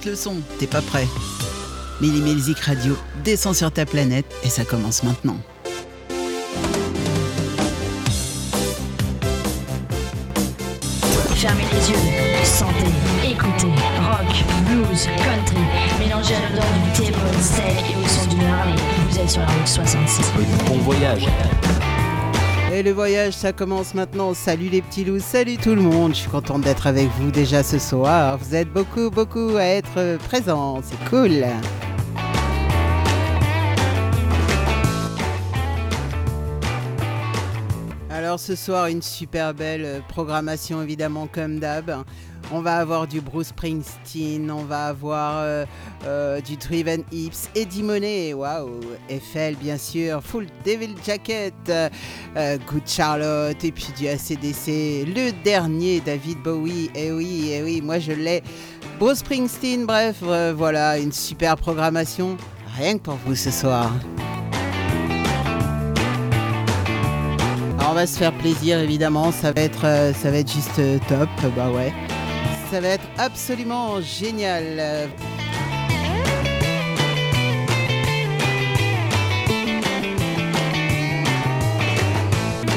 monte 0.00 0.06
le 0.06 0.16
son, 0.16 0.36
t'es 0.58 0.66
pas 0.66 0.80
prêt 0.80 1.06
Milli 2.00 2.20
Melzik 2.20 2.58
Radio 2.60 2.96
descend 3.24 3.54
sur 3.54 3.70
ta 3.70 3.84
planète 3.84 4.26
et 4.42 4.48
ça 4.48 4.64
commence 4.64 5.02
maintenant. 5.02 5.36
Fermez 11.34 11.64
les 11.72 11.90
yeux, 11.90 11.96
sentez, 12.44 12.72
écoutez, 13.24 13.72
rock, 14.00 14.44
blues, 14.66 15.08
country, 15.22 15.64
mélangez 15.98 16.34
à 16.34 16.50
l'odeur 16.50 16.64
du 16.84 17.00
thé, 17.00 17.12
steak 17.40 17.64
et 17.90 18.04
au 18.04 18.08
son 18.08 18.26
d'une 18.28 18.44
Harley. 18.44 18.74
Vous 19.08 19.18
êtes 19.18 19.30
sur 19.30 19.40
la 19.40 19.46
route 19.48 19.66
66. 19.66 20.32
Bon 20.66 20.78
voyage. 20.78 21.26
Le 22.82 22.92
voyage, 22.92 23.34
ça 23.34 23.52
commence 23.52 23.92
maintenant. 23.92 24.32
Salut 24.32 24.70
les 24.70 24.80
petits 24.80 25.04
loups, 25.04 25.20
salut 25.20 25.58
tout 25.58 25.74
le 25.74 25.82
monde. 25.82 26.14
Je 26.14 26.20
suis 26.20 26.30
contente 26.30 26.62
d'être 26.62 26.86
avec 26.86 27.08
vous 27.18 27.30
déjà 27.30 27.62
ce 27.62 27.78
soir. 27.78 28.38
Vous 28.38 28.54
êtes 28.54 28.72
beaucoup, 28.72 29.10
beaucoup 29.10 29.56
à 29.58 29.64
être 29.64 30.16
présents. 30.24 30.80
C'est 30.82 31.10
cool. 31.10 31.44
Alors 38.08 38.40
ce 38.40 38.56
soir, 38.56 38.86
une 38.86 39.02
super 39.02 39.52
belle 39.52 40.02
programmation 40.08 40.82
évidemment 40.82 41.28
comme 41.30 41.60
d'hab. 41.60 42.04
On 42.52 42.62
va 42.62 42.78
avoir 42.78 43.06
du 43.06 43.20
Bruce 43.20 43.48
Springsteen, 43.48 44.50
on 44.50 44.64
va 44.64 44.86
avoir 44.86 45.34
euh, 45.36 45.64
euh, 46.04 46.40
du 46.40 46.56
Driven 46.56 47.04
Hips, 47.12 47.48
Eddie 47.54 47.84
Money, 47.84 48.34
waouh, 48.34 48.80
Eiffel 49.08 49.54
bien 49.54 49.78
sûr, 49.78 50.20
Full 50.20 50.46
Devil 50.64 50.96
Jacket, 51.06 51.54
euh, 51.68 52.58
Good 52.66 52.88
Charlotte 52.88 53.62
et 53.62 53.70
puis 53.70 53.92
du 53.96 54.08
ACDC, 54.08 55.06
le 55.14 55.30
dernier 55.44 56.00
David 56.00 56.42
Bowie, 56.42 56.90
et 56.96 57.06
eh 57.06 57.12
oui, 57.12 57.50
et 57.50 57.58
eh 57.58 57.62
oui, 57.62 57.80
moi 57.82 58.00
je 58.00 58.12
l'ai. 58.12 58.42
Bruce 58.98 59.18
Springsteen, 59.18 59.86
bref, 59.86 60.16
voilà, 60.20 60.98
une 60.98 61.12
super 61.12 61.56
programmation, 61.56 62.36
rien 62.76 62.98
que 62.98 63.02
pour 63.04 63.18
vous 63.26 63.36
ce 63.36 63.52
soir. 63.52 63.92
on 67.88 67.94
va 67.94 68.06
se 68.06 68.18
faire 68.18 68.32
plaisir 68.38 68.78
évidemment, 68.78 69.32
ça 69.32 69.50
va 69.50 69.62
être, 69.62 70.12
ça 70.14 70.30
va 70.30 70.36
être 70.36 70.52
juste 70.52 70.80
top, 71.08 71.28
bah 71.56 71.70
ouais 71.70 71.92
ça 72.70 72.80
va 72.80 72.88
être 72.88 73.06
absolument 73.18 74.00
génial. 74.00 75.08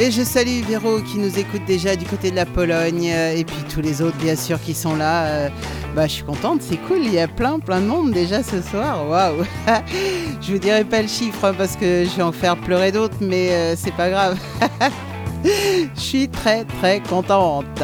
Et 0.02 0.10
je 0.10 0.24
salue 0.24 0.64
Véro 0.68 1.00
qui 1.02 1.20
nous 1.20 1.38
écoute 1.38 1.62
déjà 1.68 1.96
du 1.96 2.06
côté 2.06 2.32
de 2.32 2.36
la 2.36 2.48
Pologne 2.48 3.04
et 3.04 3.44
puis 3.46 3.64
tous 3.72 3.82
les 3.82 4.02
autres 4.02 4.18
bien 4.18 4.36
sûr 4.36 4.60
qui 4.60 4.74
sont 4.74 4.96
là. 4.96 5.50
Bah, 5.96 6.08
je 6.08 6.14
suis 6.14 6.24
contente, 6.24 6.64
c'est 6.64 6.78
cool, 6.78 7.02
il 7.04 7.14
y 7.14 7.20
a 7.20 7.28
plein 7.28 7.60
plein 7.60 7.80
de 7.80 7.86
monde 7.86 8.12
déjà 8.12 8.42
ce 8.42 8.64
soir. 8.64 9.08
Waouh 9.08 9.46
Je 10.42 10.52
vous 10.54 10.58
dirai 10.58 10.86
pas 10.86 11.04
le 11.04 11.08
chiffre 11.08 11.46
hein, 11.46 11.54
parce 11.56 11.76
que 11.76 12.04
je 12.06 12.18
vais 12.18 12.24
en 12.24 12.32
faire 12.32 12.58
pleurer 12.58 12.92
d'autres 12.92 13.18
mais 13.22 13.52
euh, 13.52 13.76
c'est 13.78 13.94
pas 13.94 14.10
grave. 14.10 14.40
Je 15.44 16.02
suis 16.02 16.30
très 16.30 16.66
très 16.66 17.00
contente. 17.00 17.84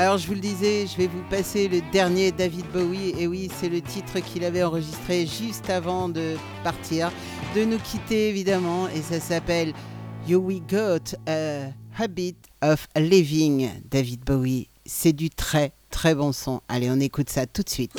Alors 0.00 0.16
je 0.16 0.26
vous 0.26 0.32
le 0.32 0.40
disais, 0.40 0.86
je 0.86 0.96
vais 0.96 1.08
vous 1.08 1.22
passer 1.28 1.68
le 1.68 1.82
dernier 1.92 2.32
David 2.32 2.64
Bowie. 2.72 3.12
Et 3.18 3.26
oui, 3.26 3.50
c'est 3.60 3.68
le 3.68 3.82
titre 3.82 4.20
qu'il 4.20 4.44
avait 4.44 4.62
enregistré 4.62 5.26
juste 5.26 5.68
avant 5.68 6.08
de 6.08 6.36
partir, 6.64 7.12
de 7.54 7.66
nous 7.66 7.76
quitter 7.76 8.30
évidemment. 8.30 8.88
Et 8.88 9.02
ça 9.02 9.20
s'appelle 9.20 9.74
You 10.26 10.38
We 10.38 10.62
Got 10.66 11.18
a 11.26 11.66
Habit 11.98 12.36
of 12.62 12.88
Living, 12.96 13.68
David 13.90 14.20
Bowie. 14.24 14.68
C'est 14.86 15.12
du 15.12 15.28
très 15.28 15.74
très 15.90 16.14
bon 16.14 16.32
son. 16.32 16.62
Allez, 16.70 16.90
on 16.90 16.98
écoute 16.98 17.28
ça 17.28 17.44
tout 17.44 17.62
de 17.62 17.68
suite. 17.68 17.92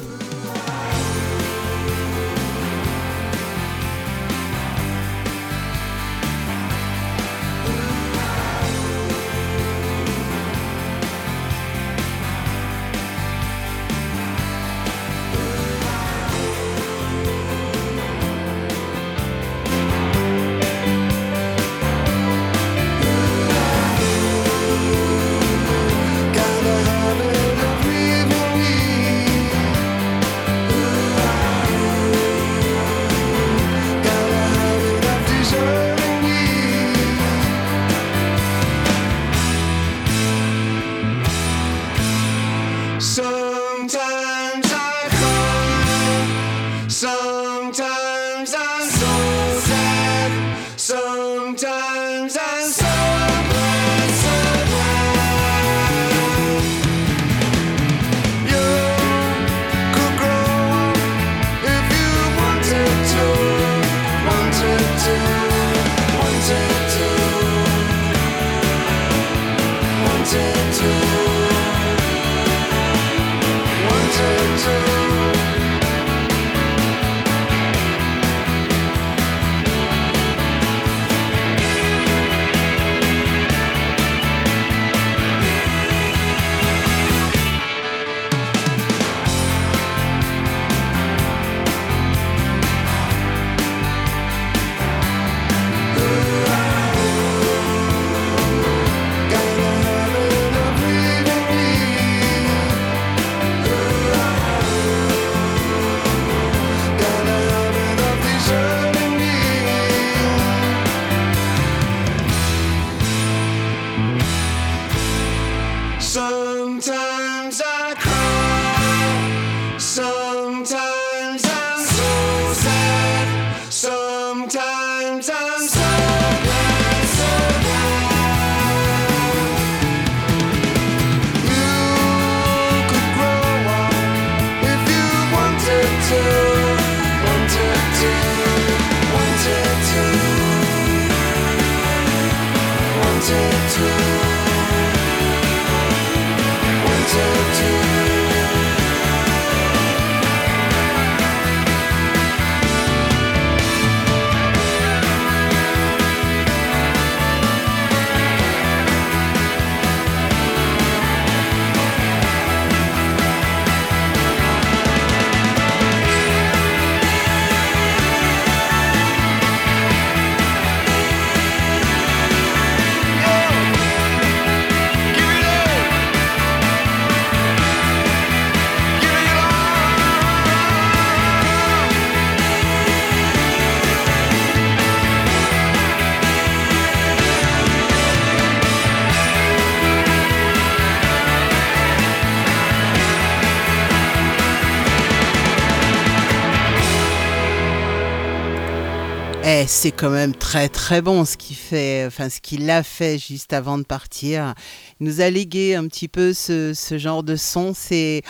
C'est 199.82 199.92
quand 199.92 200.12
même 200.12 200.36
très 200.36 200.70
très 200.70 201.02
bon 201.02 201.26
ce 201.26 201.36
qu'il 201.38 201.56
fait, 201.56 202.04
enfin 202.06 202.30
ce 202.30 202.40
qu'il 202.40 202.70
a 202.70 202.84
fait 202.84 203.18
juste 203.18 203.52
avant 203.52 203.80
de 203.80 203.84
partir. 203.84 204.54
Il 205.00 205.08
nous 205.08 205.22
a 205.22 205.32
légué 205.32 205.74
un 205.74 205.88
petit 205.88 206.08
peu 206.08 206.34
ce, 206.34 206.76
genre 207.00 207.24
de 207.24 207.36
son. 207.36 207.74
C'est 207.74 208.22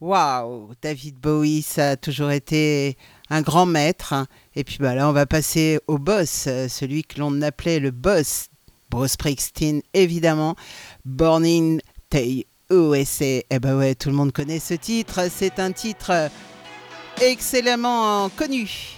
waouh, 0.00 0.70
David 0.80 1.16
Bowie, 1.20 1.60
ça 1.60 1.90
a 1.90 1.96
toujours 1.98 2.30
été 2.30 2.96
un 3.28 3.42
grand 3.42 3.66
maître. 3.66 4.14
Et 4.56 4.64
puis 4.64 4.78
bah 4.80 4.94
là, 4.94 5.06
on 5.06 5.12
va 5.12 5.26
passer 5.26 5.78
au 5.88 5.98
boss, 5.98 6.48
celui 6.70 7.04
que 7.04 7.20
l'on 7.20 7.42
appelait 7.42 7.80
le 7.80 7.90
boss, 7.90 8.46
Bruce 8.88 9.12
Springsteen 9.12 9.82
évidemment, 9.92 10.56
Born 11.04 11.44
in 11.44 11.78
USA. 12.70 13.24
Et 13.26 13.46
eh 13.50 13.58
bah 13.58 13.76
ouais, 13.76 13.94
tout 13.94 14.08
le 14.08 14.14
monde 14.14 14.32
connaît 14.32 14.58
ce 14.58 14.72
titre. 14.72 15.20
C'est 15.30 15.58
un 15.58 15.72
titre 15.72 16.30
excellemment 17.20 18.30
connu. 18.30 18.94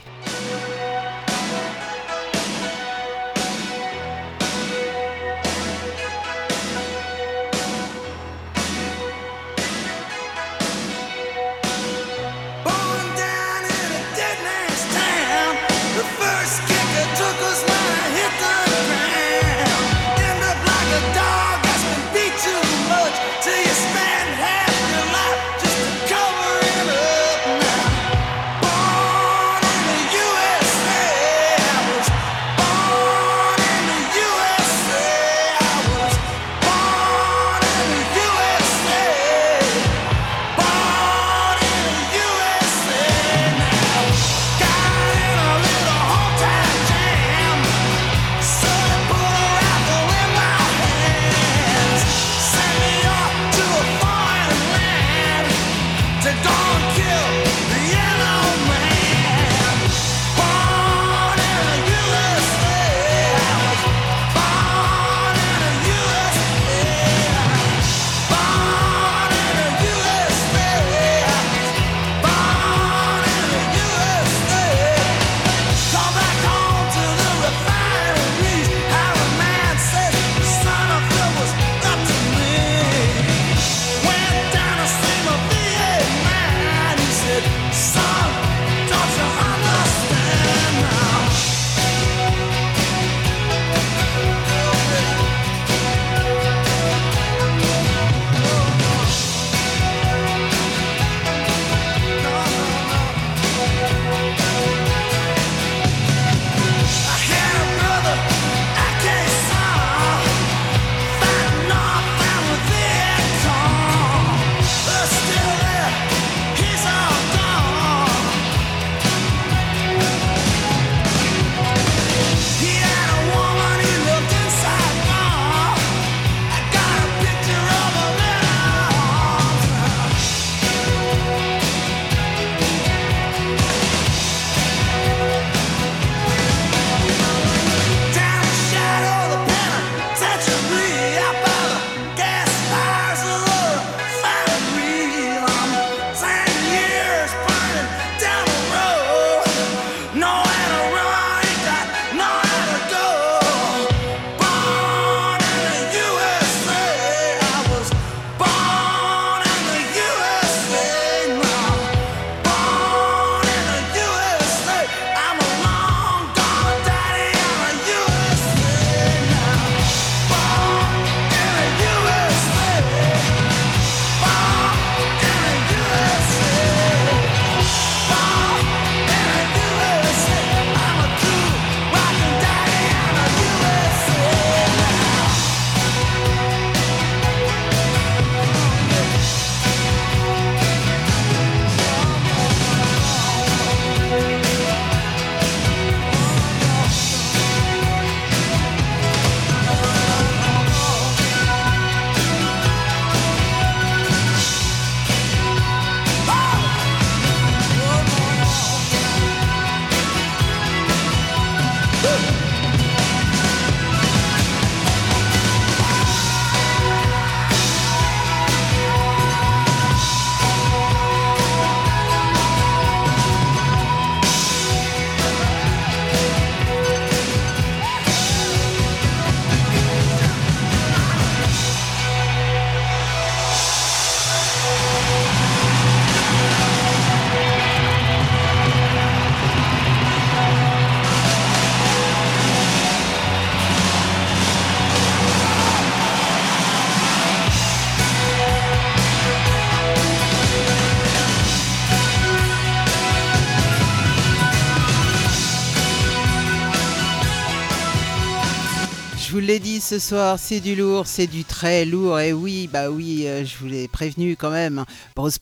Ce 259.87 260.01
soir, 260.01 260.37
c'est 260.37 260.59
du 260.59 260.75
lourd, 260.75 261.07
c'est 261.07 261.29
du 261.29 261.45
très 261.45 261.85
lourd. 261.85 262.19
Et 262.19 262.33
oui, 262.33 262.69
bah 262.73 262.91
oui, 262.91 263.29
euh, 263.29 263.45
je 263.45 263.57
vous 263.59 263.69
l'ai 263.69 263.87
prévenu 263.87 264.35
quand 264.35 264.51
même. 264.51 264.85
Bruce, 265.15 265.39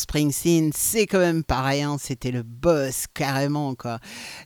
Springsteen, 0.00 0.70
c'est 0.74 1.06
quand 1.06 1.18
même 1.18 1.42
rien. 1.46 1.98
C'était 2.00 2.30
le 2.30 2.42
boss 2.42 3.04
carrément, 3.12 3.74
quoi. 3.74 3.98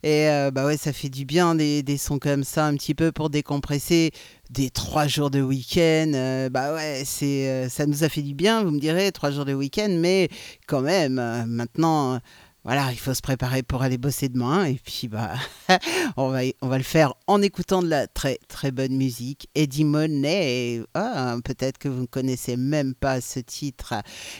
Et 0.02 0.28
euh, 0.28 0.50
bah 0.50 0.66
ouais, 0.66 0.76
ça 0.76 0.92
fait 0.92 1.10
du 1.10 1.26
bien 1.26 1.54
des, 1.54 1.96
sons 1.96 2.18
comme 2.18 2.42
ça, 2.42 2.66
un 2.66 2.74
petit 2.74 2.92
peu 2.92 3.12
pour 3.12 3.30
décompresser 3.30 4.10
des 4.50 4.68
trois 4.68 5.06
jours 5.06 5.30
de 5.30 5.40
week-end. 5.40 6.10
Euh, 6.12 6.48
bah 6.48 6.74
ouais, 6.74 7.04
c'est, 7.04 7.68
ça 7.68 7.86
nous 7.86 8.02
a 8.02 8.08
fait 8.08 8.22
du 8.22 8.34
bien, 8.34 8.64
vous 8.64 8.72
me 8.72 8.80
direz, 8.80 9.12
trois 9.12 9.30
jours 9.30 9.44
de 9.44 9.54
week-end. 9.54 9.90
Mais 9.96 10.28
quand 10.66 10.80
même, 10.80 11.22
maintenant 11.46 12.18
voilà, 12.64 12.92
il 12.92 12.98
faut 12.98 13.14
se 13.14 13.22
préparer 13.22 13.62
pour 13.62 13.82
aller 13.82 13.96
bosser 13.96 14.28
demain. 14.28 14.64
Et 14.66 14.74
puis, 14.74 15.08
bah, 15.08 15.32
on, 16.16 16.28
va, 16.28 16.40
on 16.60 16.68
va 16.68 16.76
le 16.76 16.84
faire 16.84 17.14
en 17.26 17.40
écoutant 17.40 17.82
de 17.82 17.88
la 17.88 18.06
très 18.06 18.38
très 18.48 18.70
bonne 18.70 18.96
musique. 18.96 19.48
Eddie 19.54 19.84
Money, 19.84 20.82
ah, 20.94 21.36
peut-être 21.44 21.78
que 21.78 21.88
vous 21.88 22.02
ne 22.02 22.06
connaissez 22.06 22.56
même 22.56 22.94
pas 22.94 23.20
ce 23.20 23.40
titre. 23.40 23.94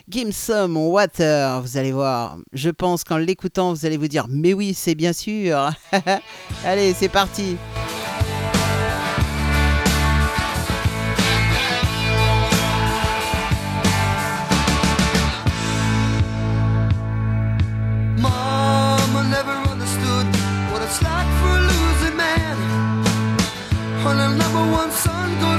Give 0.09 0.33
some 0.33 0.77
water, 0.77 1.63
vous 1.63 1.79
allez 1.79 1.93
voir. 1.93 2.39
Je 2.53 2.71
pense 2.71 3.05
qu'en 3.05 3.17
l'écoutant, 3.17 3.73
vous 3.73 3.87
allez 3.87 3.97
vous 3.97 4.09
dire, 4.09 4.27
mais 4.29 4.53
oui, 4.53 4.75
c'est 4.75 4.95
bien 4.95 5.13
sûr. 5.13 5.71
allez, 6.65 6.93
c'est 6.95 7.09
parti. 7.09 7.57
My 24.61 25.50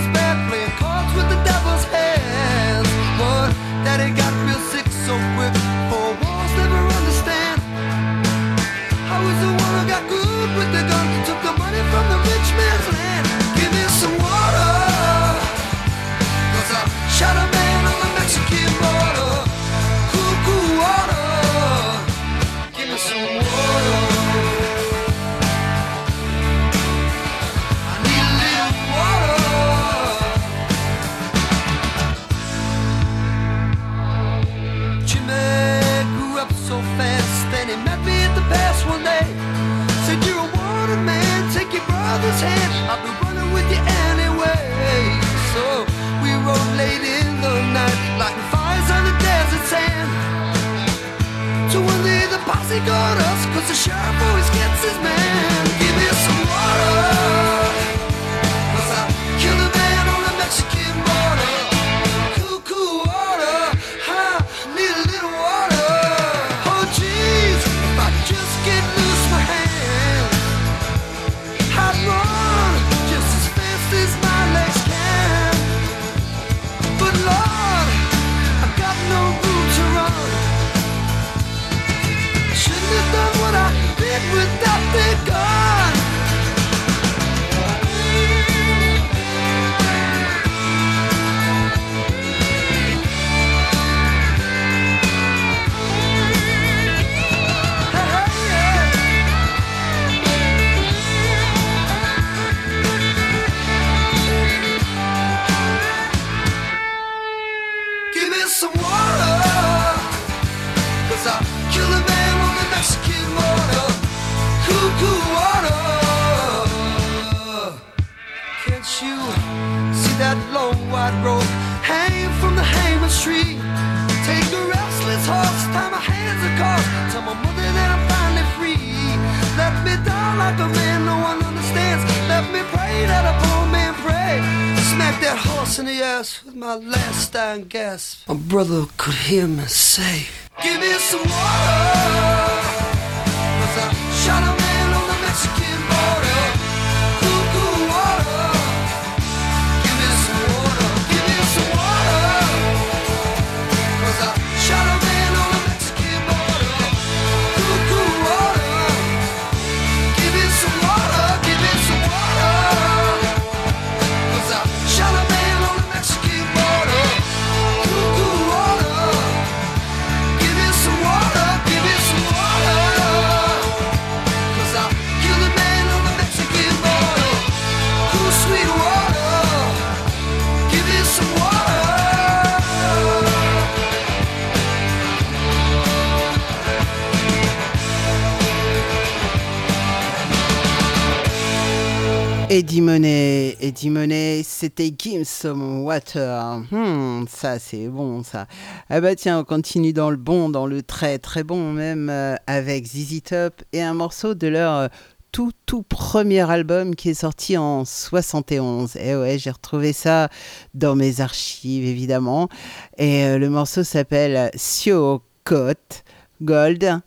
Eddie 193.71 193.89
Money, 193.89 194.41
c'était 194.43 194.93
Give 194.99 195.23
Some 195.23 195.85
Water. 195.85 196.61
Hmm, 196.71 197.23
ça 197.29 197.57
c'est 197.57 197.87
bon 197.87 198.21
ça. 198.21 198.45
Ah 198.89 198.99
bah 198.99 199.15
tiens, 199.15 199.39
on 199.39 199.43
continue 199.45 199.93
dans 199.93 200.09
le 200.09 200.17
bon, 200.17 200.49
dans 200.49 200.65
le 200.67 200.83
très 200.83 201.19
très 201.19 201.45
bon 201.45 201.71
même 201.71 202.09
euh, 202.09 202.35
avec 202.47 202.85
ZZ 202.85 203.21
Top 203.23 203.63
et 203.71 203.81
un 203.81 203.93
morceau 203.93 204.33
de 204.33 204.49
leur 204.49 204.73
euh, 204.73 204.87
tout 205.31 205.53
tout 205.65 205.83
premier 205.83 206.41
album 206.51 206.95
qui 206.95 207.11
est 207.11 207.13
sorti 207.13 207.55
en 207.55 207.85
71. 207.85 208.97
Et 208.97 209.15
ouais, 209.15 209.37
j'ai 209.39 209.51
retrouvé 209.51 209.93
ça 209.93 210.27
dans 210.73 210.97
mes 210.97 211.21
archives 211.21 211.85
évidemment. 211.85 212.49
Et 212.97 213.23
euh, 213.23 213.37
le 213.37 213.49
morceau 213.49 213.85
s'appelle 213.85 214.51
Sio 214.53 215.23
Coat 215.45 216.03
Gold 216.41 216.99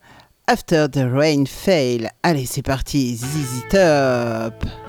After 0.46 0.86
the 0.90 1.04
Rain 1.12 1.44
Fail. 1.44 2.08
Allez, 2.22 2.46
c'est 2.46 2.62
parti, 2.62 3.16
ZZ 3.16 3.68
Top. 3.68 4.83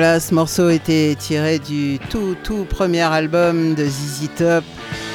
Voilà, 0.00 0.18
ce 0.18 0.34
morceau 0.34 0.70
était 0.70 1.14
tiré 1.14 1.58
du 1.58 1.98
tout 2.08 2.34
tout 2.42 2.64
premier 2.64 3.02
album 3.02 3.74
de 3.74 3.84
ZZ 3.84 4.30
Top 4.34 4.64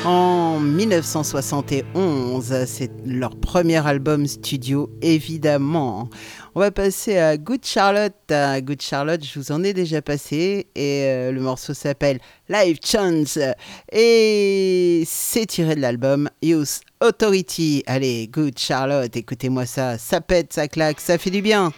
en 0.05 0.59
1971. 0.59 2.53
C'est 2.67 2.91
leur 3.03 3.35
premier 3.35 3.83
album 3.87 4.27
studio, 4.27 4.91
évidemment. 5.01 6.07
On 6.53 6.59
va 6.59 6.69
passer 6.69 7.17
à 7.17 7.35
Good 7.35 7.65
Charlotte. 7.65 8.13
Good 8.29 8.79
Charlotte, 8.79 9.25
je 9.25 9.39
vous 9.39 9.51
en 9.51 9.63
ai 9.63 9.73
déjà 9.73 10.03
passé 10.03 10.67
et 10.75 11.05
euh, 11.05 11.31
le 11.31 11.41
morceau 11.41 11.73
s'appelle 11.73 12.19
Live 12.47 12.77
Chance 12.85 13.39
et 13.91 15.01
c'est 15.07 15.47
tiré 15.47 15.73
de 15.73 15.81
l'album 15.81 16.29
Youth 16.43 16.81
Authority. 17.01 17.81
Allez, 17.87 18.27
Good 18.27 18.59
Charlotte, 18.59 19.17
écoutez-moi 19.17 19.65
ça, 19.65 19.97
ça 19.97 20.21
pète, 20.21 20.53
ça 20.53 20.67
claque, 20.67 20.99
ça 20.99 21.17
fait 21.17 21.31
du 21.31 21.41
bien. 21.41 21.73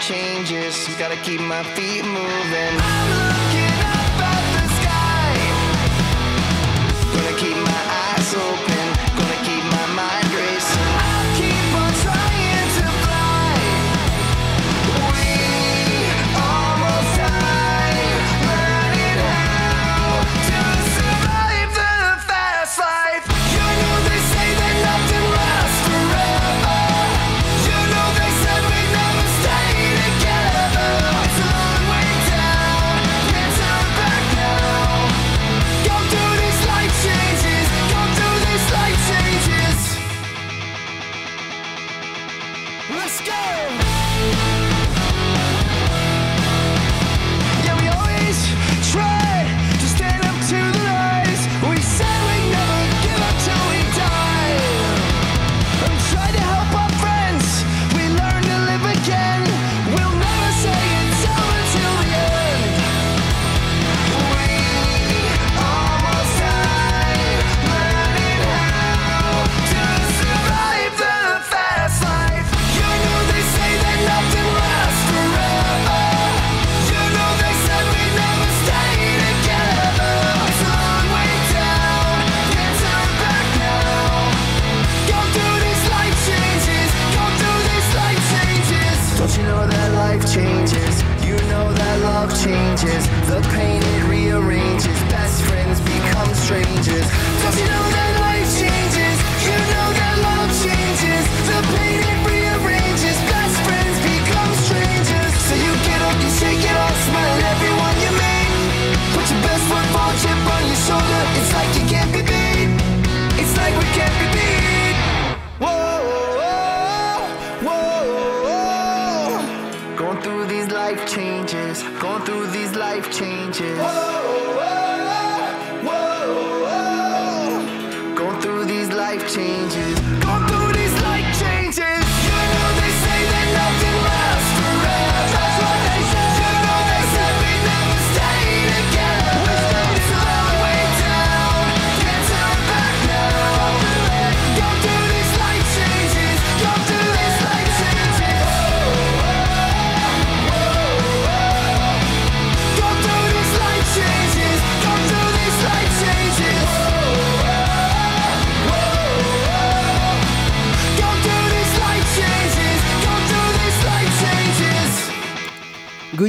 Changes. 0.00 0.88
Gotta 0.98 1.16
keep 1.16 1.40
my 1.40 1.62
feet 1.74 2.04
moving. 2.04 3.29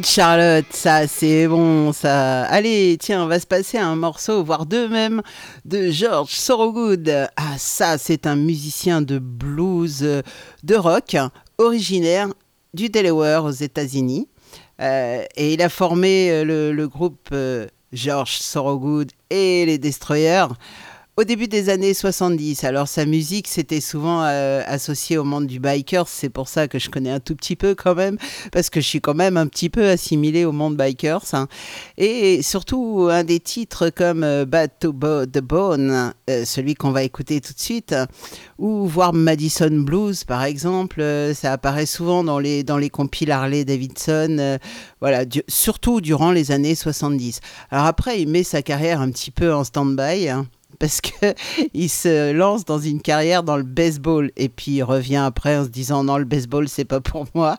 Charlotte, 0.06 0.66
ça 0.72 1.08
c'est 1.08 1.48
bon, 1.48 1.92
ça. 1.94 2.44
Allez, 2.44 2.98
tiens, 3.00 3.24
on 3.24 3.28
va 3.28 3.40
se 3.40 3.46
passer 3.46 3.78
un 3.78 3.96
morceau, 3.96 4.44
voire 4.44 4.66
deux 4.66 4.88
même, 4.88 5.22
de 5.66 5.90
George 5.90 6.32
Sorogood. 6.32 7.10
Ah, 7.36 7.58
ça, 7.58 7.98
c'est 7.98 8.28
un 8.28 8.36
musicien 8.36 9.02
de 9.02 9.20
blues, 9.20 10.00
euh, 10.04 10.22
de 10.64 10.76
rock, 10.76 11.18
originaire 11.58 12.30
du 12.74 12.90
Delaware 12.90 13.46
aux 13.46 13.52
États-Unis. 13.52 14.28
Euh, 14.82 15.24
et 15.36 15.54
il 15.54 15.62
a 15.62 15.70
formé 15.70 16.32
euh, 16.32 16.72
le, 16.72 16.88
groupe 16.88 17.34
George 17.92 18.38
Sorogood 18.38 19.12
et 19.30 19.66
les 19.66 19.78
Destroyers 19.78 20.48
au 21.18 21.26
début 21.26 21.48
des 21.48 21.70
années 21.70 21.94
70. 21.94 22.64
Alors 22.64 22.88
sa 22.88 23.06
musique, 23.06 23.48
c'était 23.50 23.82
souvent 23.82 24.24
euh, 24.24 24.64
associé 24.66 25.18
au 25.18 25.26
monde 25.26 25.46
du 25.46 25.60
biker. 25.60 26.08
C'est 26.08 26.30
pour 26.30 26.48
ça 26.48 26.70
que 26.70 26.80
je 26.80 26.90
connais 26.90 27.12
un 27.12 27.20
tout 27.20 27.36
petit 27.36 27.58
peu 27.58 27.76
quand 27.76 27.96
même, 27.96 28.18
parce 28.52 28.70
que 28.70 28.80
je 28.80 28.88
suis 28.88 29.02
quand 29.02 29.14
même 29.14 29.36
un 29.36 29.48
petit 29.48 29.70
peu 29.70 29.90
assimilé 29.90 30.46
au 30.46 30.54
monde 30.54 30.78
bikers. 30.78 31.34
Hein. 31.34 31.48
Et 31.98 32.42
surtout 32.42 33.10
un 33.12 33.26
des 33.26 33.42
titres 33.42 33.90
comme 33.90 34.24
euh, 34.24 34.46
Bad 34.46 34.72
to 34.80 34.94
the 34.94 35.42
Bone, 35.42 36.14
euh, 36.30 36.46
celui 36.46 36.76
qu'on 36.76 36.92
va 36.92 37.04
écouter 37.04 37.42
tout 37.42 37.54
de 37.54 37.60
suite, 37.60 37.94
ou 38.58 38.88
voir 38.88 39.12
Madison 39.14 39.70
Blues 39.70 40.24
par 40.24 40.44
exemple. 40.44 41.04
ça 41.36 41.52
apparaît 41.52 41.86
souvent 41.86 42.24
dans 42.24 42.40
les 42.40 42.64
dans 42.64 42.78
les 42.78 42.90
compiles 42.90 43.32
Harley 43.32 43.66
Davidson. 43.66 44.60
voilà, 45.02 45.26
surtout 45.50 46.00
durant 46.00 46.32
les 46.32 46.52
années 46.52 46.76
70. 46.76 47.42
Alors 47.70 47.86
après, 47.86 48.22
il 48.22 48.30
met 48.30 48.44
sa 48.44 48.62
carrière 48.62 49.02
un 49.02 49.12
petit 49.12 49.32
peu 49.32 49.54
en 49.54 49.64
stand-by. 49.64 50.30
Hein 50.30 50.48
parce 50.82 51.00
qu'il 51.00 51.90
se 51.92 52.32
lance 52.32 52.66
dans 52.66 52.80
une 52.80 53.02
carrière 53.02 53.44
dans 53.44 53.56
le 53.56 53.64
baseball. 53.64 54.32
Et 54.36 54.50
puis 54.50 54.72
il 54.72 54.84
revient 54.84 55.18
après 55.18 55.56
en 55.56 55.64
se 55.64 55.70
disant 55.70 56.04
non 56.04 56.18
le 56.18 56.26
baseball 56.26 56.68
c'est 56.68 56.86
pas 56.86 57.00
pour 57.00 57.28
moi. 57.36 57.58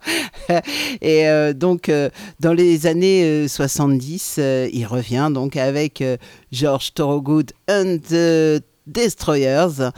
Et 1.01 1.29
euh, 1.29 1.53
donc 1.53 1.89
euh, 1.89 2.11
dans 2.41 2.53
les 2.53 2.89
années 2.89 3.47
70 3.47 4.37
euh, 4.39 4.69
il 4.73 4.87
revient 4.87 5.31
donc 5.33 5.57
avec 5.57 6.03
George 6.51 6.95
Thorogood 6.95 7.53
and 7.71 7.99
the 8.11 8.61
Destroyers 8.89 9.93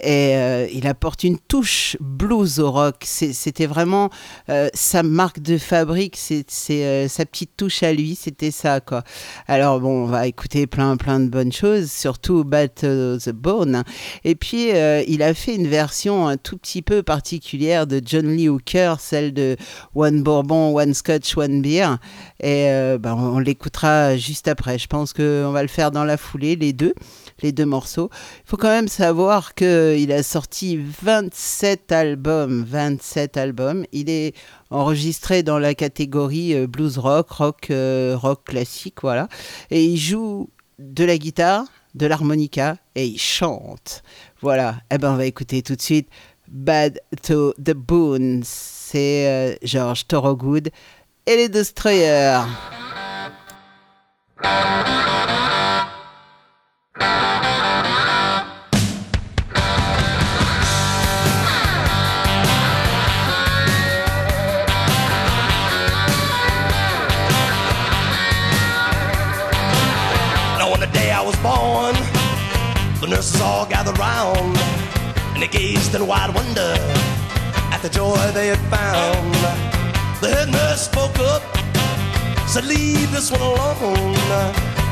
et 0.00 0.36
euh, 0.36 0.68
il 0.72 0.86
apporte 0.86 1.24
une 1.24 1.38
touche 1.38 1.96
blues 2.00 2.60
au 2.60 2.70
rock. 2.70 3.02
C'était 3.04 3.66
vraiment 3.66 4.10
euh, 4.48 4.68
sa 4.72 5.02
marque 5.02 5.40
de 5.40 5.58
fabrique, 5.58 6.16
c'est 6.16 6.44
euh, 6.70 7.08
sa 7.08 7.26
petite 7.26 7.56
touche 7.56 7.82
à 7.82 7.92
lui, 7.92 8.14
c'était 8.14 8.50
ça 8.50 8.80
quoi. 8.80 9.02
Alors 9.48 9.80
bon, 9.80 10.04
on 10.04 10.06
va 10.06 10.26
écouter 10.26 10.66
plein 10.66 10.96
plein 10.96 11.18
de 11.20 11.28
bonnes 11.28 11.52
choses, 11.52 11.90
surtout 11.90 12.44
Bat 12.44 12.68
the 12.68 13.30
Bone. 13.30 13.82
Et 14.24 14.34
puis 14.34 14.68
il 14.68 15.22
a 15.22 15.34
fait 15.34 15.54
une 15.54 15.68
version 15.68 16.28
un 16.28 16.36
tout 16.36 16.56
petit 16.56 16.82
peu 16.82 17.02
particulière 17.02 17.86
de 17.86 18.00
John 18.04 18.28
Lee 18.28 18.48
Hooker, 18.48 18.96
celle 19.00 19.32
de 19.32 19.56
One 19.94 20.22
Bourbon, 20.22 20.76
One 20.76 20.94
Scotch, 20.94 21.36
One 21.36 21.62
Beer. 21.62 21.96
Et 22.40 22.68
ben, 22.98 23.14
on 23.14 23.38
l'écoutera 23.38 24.16
juste 24.16 24.48
après. 24.48 24.78
Je 24.78 24.86
pense 24.86 25.12
qu'on 25.12 25.50
va 25.50 25.62
le 25.62 25.68
faire 25.68 25.90
dans 25.90 26.04
la 26.04 26.16
foulée, 26.16 26.56
les 26.56 26.72
deux. 26.72 26.94
Les 27.42 27.52
deux 27.52 27.66
morceaux. 27.66 28.10
Il 28.44 28.48
faut 28.48 28.56
quand 28.56 28.68
même 28.68 28.88
savoir 28.88 29.54
qu'il 29.54 30.12
a 30.12 30.22
sorti 30.22 30.76
27 30.76 31.92
albums, 31.92 32.64
27 32.64 33.36
albums. 33.36 33.84
Il 33.92 34.10
est 34.10 34.34
enregistré 34.70 35.42
dans 35.42 35.58
la 35.58 35.74
catégorie 35.74 36.54
euh, 36.54 36.66
blues 36.66 36.98
rock, 36.98 37.30
rock, 37.30 37.70
euh, 37.70 38.16
rock 38.16 38.44
classique, 38.44 38.96
voilà. 39.02 39.28
Et 39.70 39.84
il 39.84 39.96
joue 39.96 40.50
de 40.78 41.04
la 41.04 41.18
guitare, 41.18 41.64
de 41.94 42.06
l'harmonica 42.06 42.76
et 42.94 43.06
il 43.06 43.18
chante. 43.18 44.02
Voilà. 44.40 44.76
Eh 44.90 44.98
ben, 44.98 45.12
on 45.12 45.16
va 45.16 45.26
écouter 45.26 45.62
tout 45.62 45.76
de 45.76 45.82
suite 45.82 46.08
Bad 46.48 47.00
to 47.22 47.52
the 47.54 47.74
Bones. 47.74 48.42
C'est 48.44 49.26
euh, 49.28 49.54
George 49.62 50.06
Thorogood 50.06 50.70
et 51.26 51.36
les 51.36 51.48
Destroyers. 51.48 52.40
The 70.78 70.86
day 70.92 71.10
I 71.10 71.20
was 71.20 71.34
born, 71.36 71.94
the 73.00 73.08
nurses 73.08 73.40
all 73.40 73.66
gathered 73.66 73.98
round 73.98 74.56
and 75.34 75.42
they 75.42 75.48
gazed 75.48 75.94
in 75.94 76.06
wide 76.06 76.34
wonder 76.34 76.74
at 77.72 77.80
the 77.82 77.88
joy 77.88 78.16
they 78.32 78.48
had 78.48 78.58
found. 78.70 79.34
The 80.20 80.28
head 80.34 80.48
nurse 80.50 80.82
spoke 80.86 81.18
up, 81.20 81.42
said, 82.48 82.64
Leave 82.64 83.10
this 83.12 83.30
one 83.30 83.40
alone. 83.40 84.14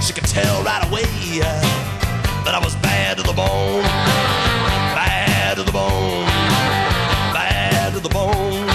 She 0.01 0.12
could 0.12 0.27
tell 0.27 0.62
right 0.62 0.87
away 0.88 1.05
that 2.47 2.55
I 2.55 2.61
was 2.63 2.77
bad 2.77 3.17
to 3.17 3.25
the 3.25 3.33
bone, 3.33 3.83
bad 4.95 5.57
to 5.57 5.65
the 5.65 5.73
bone, 5.73 6.25
bad 7.35 7.93
to 7.93 7.99
the 7.99 8.09
bone, 8.09 8.67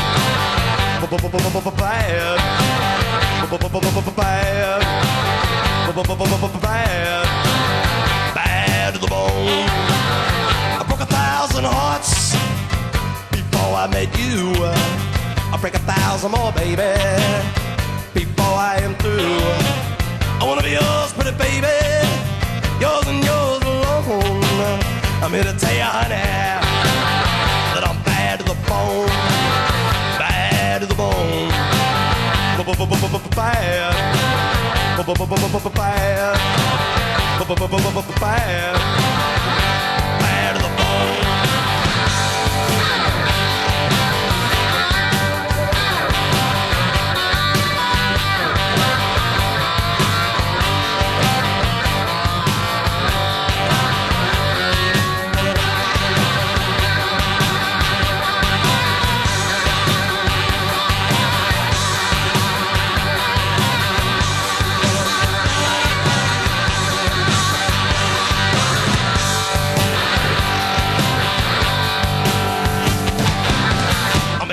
bad, 6.59 6.59
bad, 6.59 7.25
bad 8.35 8.93
to 8.93 8.99
the 8.99 9.07
bone. 9.07 9.67
I 10.79 10.83
broke 10.85 10.99
a 10.99 11.05
thousand 11.05 11.63
hearts 11.63 12.35
before 13.31 13.73
I 13.83 13.87
met 13.87 14.11
you. 14.19 14.51
I'll 15.53 15.59
break 15.59 15.75
a 15.75 15.79
thousand 15.79 16.31
more, 16.31 16.51
baby, 16.51 16.91
before 18.13 18.57
I 18.71 18.81
am 18.83 18.95
through. 18.95 19.39
I 20.39 20.43
wanna 20.45 20.61
be 20.61 20.71
yours, 20.71 21.13
pretty 21.13 21.37
baby, 21.37 21.71
yours 22.83 23.07
and 23.07 23.23
yours 23.23 23.50
I'm 25.23 25.31
here 25.31 25.43
to 25.43 25.53
tell 25.57 25.73
you, 25.73 25.81
honey, 25.81 26.15
that 27.73 27.83
I'm 27.87 27.97
bad 28.03 28.39
to 28.39 28.45
the 28.45 28.57
bone, 28.67 29.07
bad 30.19 30.81
to 30.81 30.87
the 30.87 30.95
bone, 30.95 31.49
bad 32.57 33.35
bad, 33.35 33.95
bad 38.19 39.30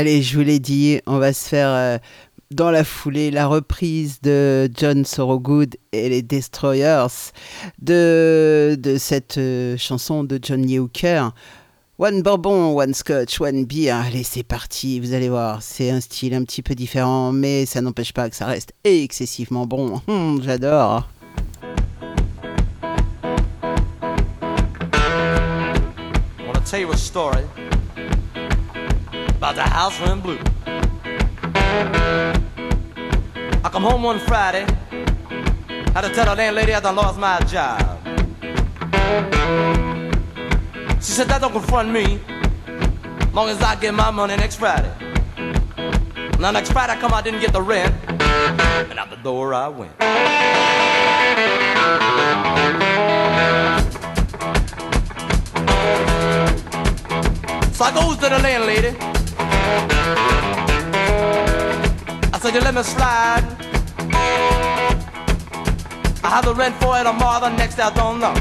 Allez, 0.00 0.22
je 0.22 0.38
vous 0.38 0.42
l'ai 0.42 0.60
dit, 0.60 0.98
on 1.06 1.18
va 1.18 1.34
se 1.34 1.46
faire 1.46 1.68
euh, 1.68 1.98
dans 2.50 2.70
la 2.70 2.84
foulée 2.84 3.30
la 3.30 3.46
reprise 3.46 4.22
de 4.22 4.66
John 4.74 5.04
Sorogood 5.04 5.76
et 5.92 6.08
les 6.08 6.22
Destroyers 6.22 7.06
de, 7.82 8.78
de 8.80 8.96
cette 8.96 9.36
euh, 9.36 9.76
chanson 9.76 10.24
de 10.24 10.40
John 10.40 10.62
Lee 10.62 10.78
Hooker. 10.78 11.34
One 11.98 12.22
bourbon, 12.22 12.74
one 12.74 12.94
scotch, 12.94 13.42
one 13.42 13.66
beer. 13.66 13.92
Allez, 13.92 14.22
c'est 14.22 14.42
parti. 14.42 15.00
Vous 15.00 15.12
allez 15.12 15.28
voir, 15.28 15.60
c'est 15.60 15.90
un 15.90 16.00
style 16.00 16.32
un 16.32 16.44
petit 16.44 16.62
peu 16.62 16.74
différent, 16.74 17.30
mais 17.32 17.66
ça 17.66 17.82
n'empêche 17.82 18.14
pas 18.14 18.30
que 18.30 18.36
ça 18.36 18.46
reste 18.46 18.72
excessivement 18.84 19.66
bon. 19.66 20.00
Hum, 20.08 20.40
j'adore. 20.42 21.10
About 29.40 29.54
the 29.54 29.62
house 29.62 29.98
went 30.02 30.22
blue. 30.22 30.38
I 33.64 33.70
come 33.72 33.82
home 33.84 34.02
one 34.02 34.18
Friday, 34.18 34.66
had 35.94 36.02
to 36.02 36.10
tell 36.10 36.26
the 36.26 36.34
landlady 36.34 36.74
I 36.74 36.80
done 36.80 36.96
lost 36.96 37.18
my 37.18 37.40
job. 37.40 37.80
She 40.96 41.12
said 41.12 41.28
that 41.28 41.40
don't 41.40 41.52
confront 41.52 41.88
me, 41.90 42.20
long 43.32 43.48
as 43.48 43.62
I 43.62 43.76
get 43.76 43.94
my 43.94 44.10
money 44.10 44.36
next 44.36 44.56
Friday. 44.56 44.92
Now 46.38 46.50
next 46.50 46.72
Friday 46.72 46.92
I 46.92 47.00
come, 47.00 47.14
I 47.14 47.22
didn't 47.22 47.40
get 47.40 47.54
the 47.54 47.62
rent, 47.62 47.94
and 48.10 48.98
out 48.98 49.08
the 49.08 49.16
door 49.22 49.54
I 49.54 49.68
went. 49.68 49.98
So 57.74 57.84
I 57.86 57.90
goes 57.94 58.18
to 58.18 58.28
the 58.28 58.38
landlady. 58.42 59.19
I 62.32 62.38
said, 62.40 62.54
you 62.54 62.60
let 62.60 62.74
me 62.74 62.82
slide. 62.82 63.44
I 66.22 66.28
have 66.28 66.44
the 66.44 66.54
rent 66.54 66.74
for 66.76 66.98
it 66.98 67.04
tomorrow, 67.04 67.40
the 67.40 67.56
next 67.56 67.78
I 67.78 67.90
don't 67.92 68.20
know. 68.20 68.34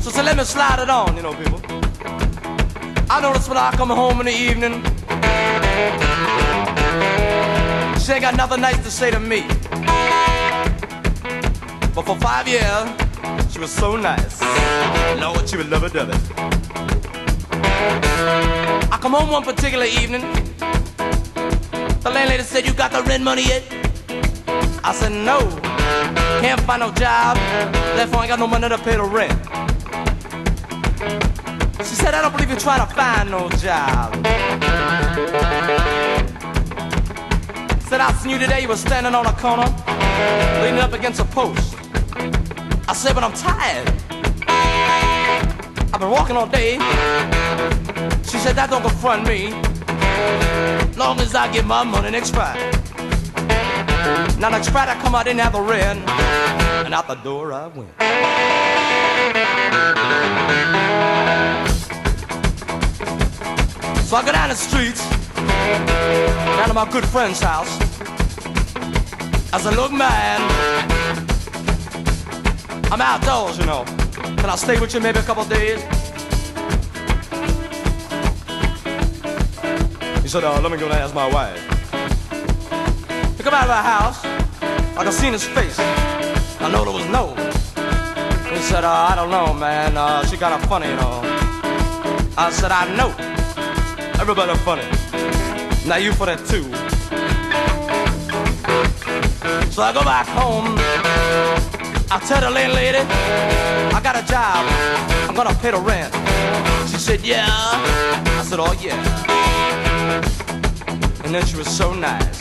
So 0.00 0.10
said, 0.10 0.24
let 0.24 0.36
me 0.36 0.44
slide 0.44 0.80
it 0.80 0.90
on, 0.90 1.16
you 1.16 1.22
know, 1.22 1.34
people. 1.34 1.60
I 3.10 3.20
notice 3.20 3.48
when 3.48 3.58
I 3.58 3.70
come 3.72 3.90
home 3.90 4.20
in 4.20 4.26
the 4.26 4.32
evening, 4.32 4.82
she 8.00 8.12
ain't 8.12 8.22
got 8.22 8.36
nothing 8.36 8.60
nice 8.60 8.82
to 8.84 8.90
say 8.90 9.10
to 9.10 9.20
me. 9.20 9.42
But 11.94 12.06
for 12.06 12.16
five 12.16 12.48
years, 12.48 12.88
she 13.52 13.58
was 13.58 13.70
so 13.70 13.96
nice. 13.96 14.40
Lord, 15.20 15.48
she 15.48 15.56
would 15.58 15.68
love 15.68 15.84
it, 15.84 15.92
dovey. 15.92 16.16
I 18.24 18.98
come 19.00 19.12
home 19.12 19.30
one 19.30 19.42
particular 19.42 19.84
evening. 19.84 20.22
The 22.02 22.10
landlady 22.10 22.44
said, 22.44 22.64
You 22.64 22.72
got 22.72 22.92
the 22.92 23.02
rent 23.02 23.24
money 23.24 23.42
yet? 23.42 23.62
I 24.84 24.92
said, 24.92 25.12
No. 25.12 25.38
Can't 26.40 26.60
find 26.60 26.80
no 26.80 26.92
job. 26.92 27.36
Therefore, 27.96 28.20
I 28.20 28.22
ain't 28.22 28.28
got 28.28 28.38
no 28.38 28.46
money 28.46 28.68
to 28.68 28.78
pay 28.78 28.96
the 28.96 29.02
rent. 29.02 29.32
She 31.78 31.96
said, 31.96 32.14
I 32.14 32.22
don't 32.22 32.32
believe 32.32 32.48
you're 32.48 32.58
trying 32.58 32.86
to 32.86 32.94
find 32.94 33.30
no 33.30 33.48
job. 33.50 34.14
Said, 37.88 38.00
I 38.00 38.12
seen 38.20 38.32
you 38.32 38.38
today. 38.38 38.62
You 38.62 38.68
were 38.68 38.76
standing 38.76 39.14
on 39.14 39.26
a 39.26 39.32
corner, 39.32 39.66
leaning 40.62 40.80
up 40.80 40.92
against 40.92 41.20
a 41.20 41.24
post. 41.24 41.74
I 42.88 42.94
said, 42.94 43.14
but 43.14 43.24
I'm 43.24 43.32
tired. 43.32 44.01
Been 46.02 46.10
walking 46.10 46.36
all 46.36 46.48
day. 46.48 46.72
She 48.24 48.36
said, 48.38 48.56
that 48.56 48.70
don't 48.70 48.82
confront 48.82 49.24
me. 49.24 49.50
Long 50.98 51.20
as 51.20 51.32
I 51.32 51.48
get 51.52 51.64
my 51.64 51.84
money 51.84 52.10
next 52.10 52.30
Friday. 52.30 52.72
Now 54.40 54.48
next 54.48 54.70
Friday 54.70 54.90
I 54.90 55.00
come 55.00 55.14
out, 55.14 55.26
didn't 55.26 55.38
have 55.38 55.52
the 55.52 55.60
rent. 55.60 56.00
And 56.84 56.92
out 56.92 57.06
the 57.06 57.14
door 57.14 57.52
I 57.52 57.68
went. 57.68 57.88
So 64.08 64.16
I 64.16 64.22
go 64.26 64.32
down 64.32 64.48
the 64.48 64.56
streets, 64.56 65.08
down 66.56 66.66
to 66.66 66.74
my 66.74 66.90
good 66.90 67.06
friend's 67.06 67.38
house. 67.38 67.78
I 69.52 69.60
said, 69.60 69.76
look 69.76 69.92
man, 69.92 70.40
I'm 72.90 73.00
outdoors, 73.00 73.56
you 73.56 73.66
know. 73.66 74.01
Can 74.42 74.50
I'll 74.50 74.56
stay 74.56 74.80
with 74.80 74.92
you 74.92 74.98
maybe 74.98 75.20
a 75.20 75.22
couple 75.22 75.44
days? 75.44 75.80
He 80.20 80.26
said, 80.26 80.42
uh, 80.42 80.60
let 80.60 80.72
me 80.72 80.78
go 80.78 80.86
and 80.86 80.94
ask 80.94 81.14
my 81.14 81.28
wife. 81.32 81.62
He 83.36 83.44
come 83.44 83.54
out 83.54 83.62
of 83.62 83.68
the 83.68 83.82
house. 83.94 84.24
I 84.98 85.04
could 85.04 85.12
see 85.12 85.30
his 85.30 85.44
face. 85.44 85.78
I 85.78 86.68
know 86.72 86.82
there 86.82 86.92
was 86.92 87.06
no. 87.06 87.36
He 88.52 88.60
said, 88.62 88.82
uh, 88.82 89.10
I 89.10 89.14
don't 89.14 89.30
know, 89.30 89.54
man. 89.54 89.96
Uh, 89.96 90.24
she 90.26 90.36
got 90.36 90.60
a 90.60 90.66
funny, 90.66 90.88
you 90.88 90.96
know. 90.96 91.20
I 92.36 92.50
said, 92.50 92.72
I 92.72 92.92
know. 92.96 93.14
Everybody 94.20 94.58
funny. 94.64 94.82
Now 95.86 95.98
you 95.98 96.12
for 96.12 96.26
that 96.26 96.40
too. 96.48 96.64
So 99.70 99.82
I 99.82 99.92
go 99.92 100.02
back 100.02 100.26
home. 100.26 101.71
I 102.14 102.18
tell 102.18 102.42
the 102.42 102.50
landlady, 102.50 102.98
I 102.98 104.00
got 104.02 104.22
a 104.22 104.26
job. 104.26 104.66
I'm 105.26 105.34
gonna 105.34 105.54
pay 105.54 105.70
the 105.70 105.78
rent. 105.78 106.12
She 106.90 106.98
said, 106.98 107.22
yeah. 107.22 107.46
I 107.48 108.42
said, 108.44 108.60
oh 108.60 108.76
yeah. 108.82 109.00
And 111.24 111.34
then 111.34 111.42
she 111.46 111.56
was 111.56 111.74
so 111.74 111.94
nice. 111.94 112.38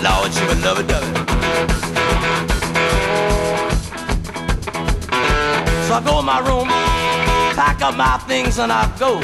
Lord, 0.00 0.32
she 0.32 0.46
would 0.46 0.62
love 0.62 0.78
it. 0.78 0.88
So 5.88 5.94
I 5.94 6.02
go 6.04 6.20
in 6.20 6.24
my 6.24 6.38
room, 6.38 6.68
pack 7.56 7.82
up 7.82 7.96
my 7.96 8.16
things, 8.28 8.60
and 8.60 8.70
I 8.70 8.86
go. 8.96 9.20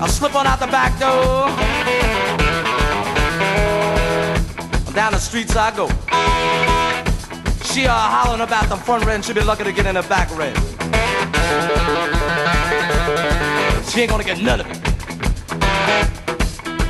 I 0.00 0.06
slip 0.06 0.36
on 0.36 0.46
out 0.46 0.60
the 0.60 0.68
back 0.68 0.96
door. 1.00 1.48
Down 4.94 5.10
the 5.12 5.18
streets 5.18 5.56
I 5.56 5.74
go. 5.74 5.88
She 7.64 7.86
uh, 7.86 7.92
hollering 7.92 8.42
about 8.42 8.68
the 8.68 8.76
front 8.76 9.04
rent. 9.04 9.24
She 9.24 9.32
be 9.32 9.40
lucky 9.40 9.64
to 9.64 9.72
get 9.72 9.86
in 9.86 9.96
the 9.96 10.02
back 10.02 10.30
rent. 10.38 10.56
She 13.90 14.02
ain't 14.02 14.10
gonna 14.10 14.22
get 14.22 14.40
none 14.40 14.60
of 14.60 14.70
it. 14.70 14.76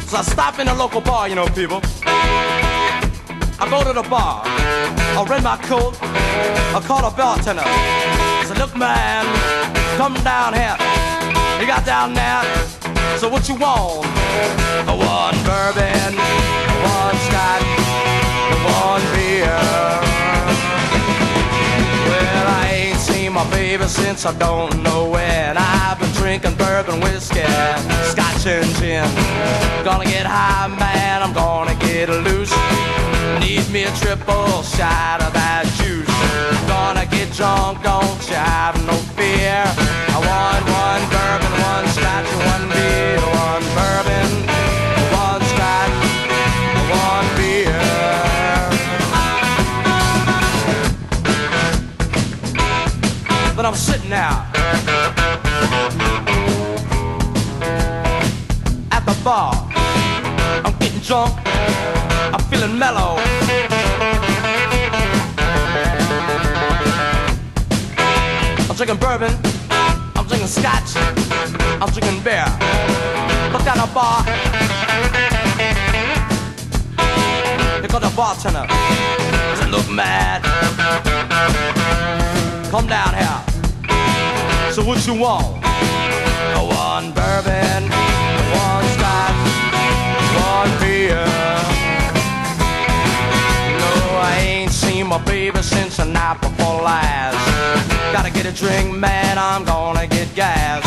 So 0.08 0.18
I 0.18 0.22
stop 0.22 0.58
in 0.58 0.68
a 0.68 0.74
local 0.74 1.00
bar, 1.00 1.30
you 1.30 1.34
know, 1.34 1.46
people. 1.46 1.80
I 2.04 3.66
go 3.70 3.84
to 3.84 3.94
the 3.94 4.06
bar. 4.06 4.42
I 4.44 5.24
rent 5.26 5.44
my 5.44 5.56
coat. 5.62 5.96
I 6.02 6.80
call 6.86 7.08
the 7.08 7.16
bartender. 7.16 7.62
I 7.64 8.44
said, 8.46 8.58
look, 8.58 8.76
man, 8.76 9.24
come 9.96 10.12
down 10.22 10.52
here. 10.52 10.76
You 11.58 11.66
got 11.66 11.86
down 11.86 12.12
there 12.12 12.67
so 13.18 13.28
what 13.28 13.48
you 13.48 13.56
want? 13.56 14.06
One 14.86 15.36
bourbon, 15.42 16.14
one 16.86 17.16
scotch, 17.26 17.66
one 18.62 19.02
beer. 19.12 19.58
Well, 22.06 22.46
I 22.46 22.70
ain't 22.72 22.98
seen 22.98 23.32
my 23.32 23.48
baby 23.50 23.84
since 23.86 24.24
I 24.24 24.32
don't 24.38 24.84
know 24.84 25.10
when. 25.10 25.56
I've 25.58 25.98
been 25.98 26.12
drinking 26.12 26.54
bourbon 26.54 27.00
whiskey, 27.00 27.42
scotch 28.04 28.46
and 28.46 28.70
gin. 28.76 29.08
Gonna 29.84 30.04
get 30.04 30.24
high, 30.24 30.68
man, 30.68 31.22
I'm 31.22 31.32
gonna 31.32 31.74
get 31.80 32.08
loose. 32.08 32.54
Need 33.40 33.68
me 33.72 33.82
a 33.82 33.92
triple 33.96 34.62
shot 34.62 35.22
of 35.26 35.32
that 35.32 35.64
juice. 35.78 36.06
Gonna 36.68 37.04
get 37.06 37.32
drunk, 37.32 37.82
don't 37.82 38.30
you 38.30 38.77
I'm 53.68 53.74
sitting 53.74 54.14
out 54.14 54.46
at 58.90 59.04
the 59.04 59.14
bar. 59.22 59.52
I'm 60.64 60.72
getting 60.78 61.00
drunk. 61.00 61.34
I'm 62.32 62.40
feeling 62.48 62.78
mellow. 62.78 63.16
I'm 68.70 68.74
drinking 68.74 68.96
bourbon. 68.96 69.36
I'm 70.16 70.26
drinking 70.26 70.48
scotch. 70.48 70.96
I'm 70.96 71.90
drinking 71.90 72.22
beer. 72.24 72.48
Look 73.52 73.66
at 73.68 73.76
the 73.76 73.90
bar. 73.92 74.24
because 77.82 78.00
the 78.00 78.16
bartender 78.16 78.66
doesn't 78.66 79.70
look 79.70 79.90
mad. 79.90 80.42
Come 82.70 82.86
down 82.86 83.14
here. 83.14 83.47
So 84.78 84.84
what 84.84 85.04
you 85.08 85.14
want? 85.14 85.44
One 86.54 87.10
bourbon, 87.10 87.82
one 88.54 88.84
scotch, 88.94 89.40
one 90.38 90.70
beer. 90.78 91.26
No, 93.82 93.92
I 94.22 94.38
ain't 94.38 94.70
seen 94.70 95.08
my 95.08 95.18
baby 95.24 95.60
since 95.62 95.96
the 95.96 96.04
night 96.04 96.40
before 96.40 96.82
last. 96.82 97.34
Gotta 98.12 98.30
get 98.30 98.46
a 98.46 98.52
drink, 98.52 98.96
man, 98.96 99.36
I'm 99.36 99.64
gonna 99.64 100.06
get 100.06 100.32
gas. 100.36 100.84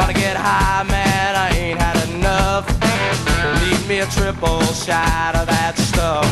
Gonna 0.00 0.14
get 0.14 0.38
high, 0.38 0.84
man, 0.84 1.36
I 1.36 1.50
ain't 1.58 1.78
had 1.78 2.08
enough. 2.08 2.64
Need 3.60 3.86
me 3.86 3.98
a 3.98 4.06
triple 4.06 4.62
shot 4.72 5.36
of 5.36 5.46
that 5.46 5.76
stuff. 5.76 6.24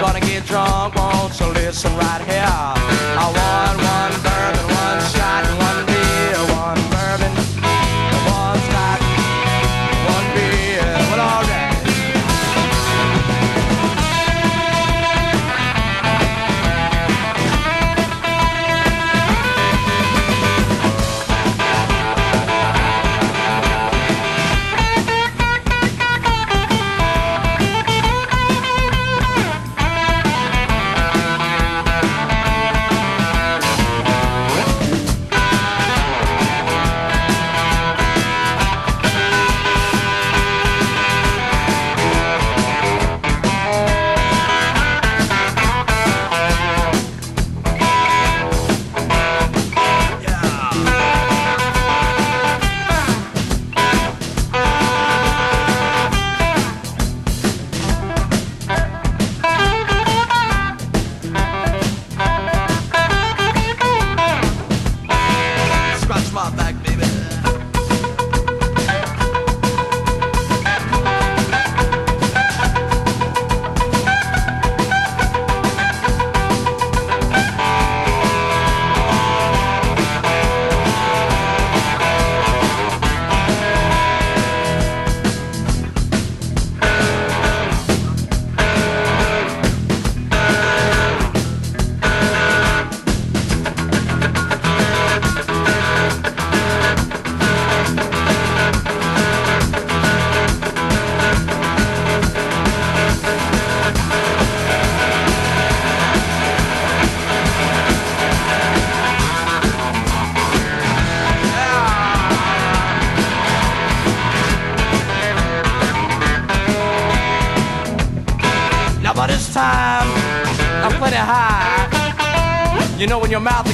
Gonna 0.00 0.20
get 0.20 0.46
drunk, 0.46 0.94
won't 0.94 1.38
you 1.38 1.48
listen 1.52 1.94
right 1.96 2.22
here? 2.24 2.48
I 2.48 3.26
want 3.36 3.76
one 3.84 4.14
bourbon, 4.24 4.66
one 4.80 5.00
shot, 5.12 5.44
one 5.60 5.89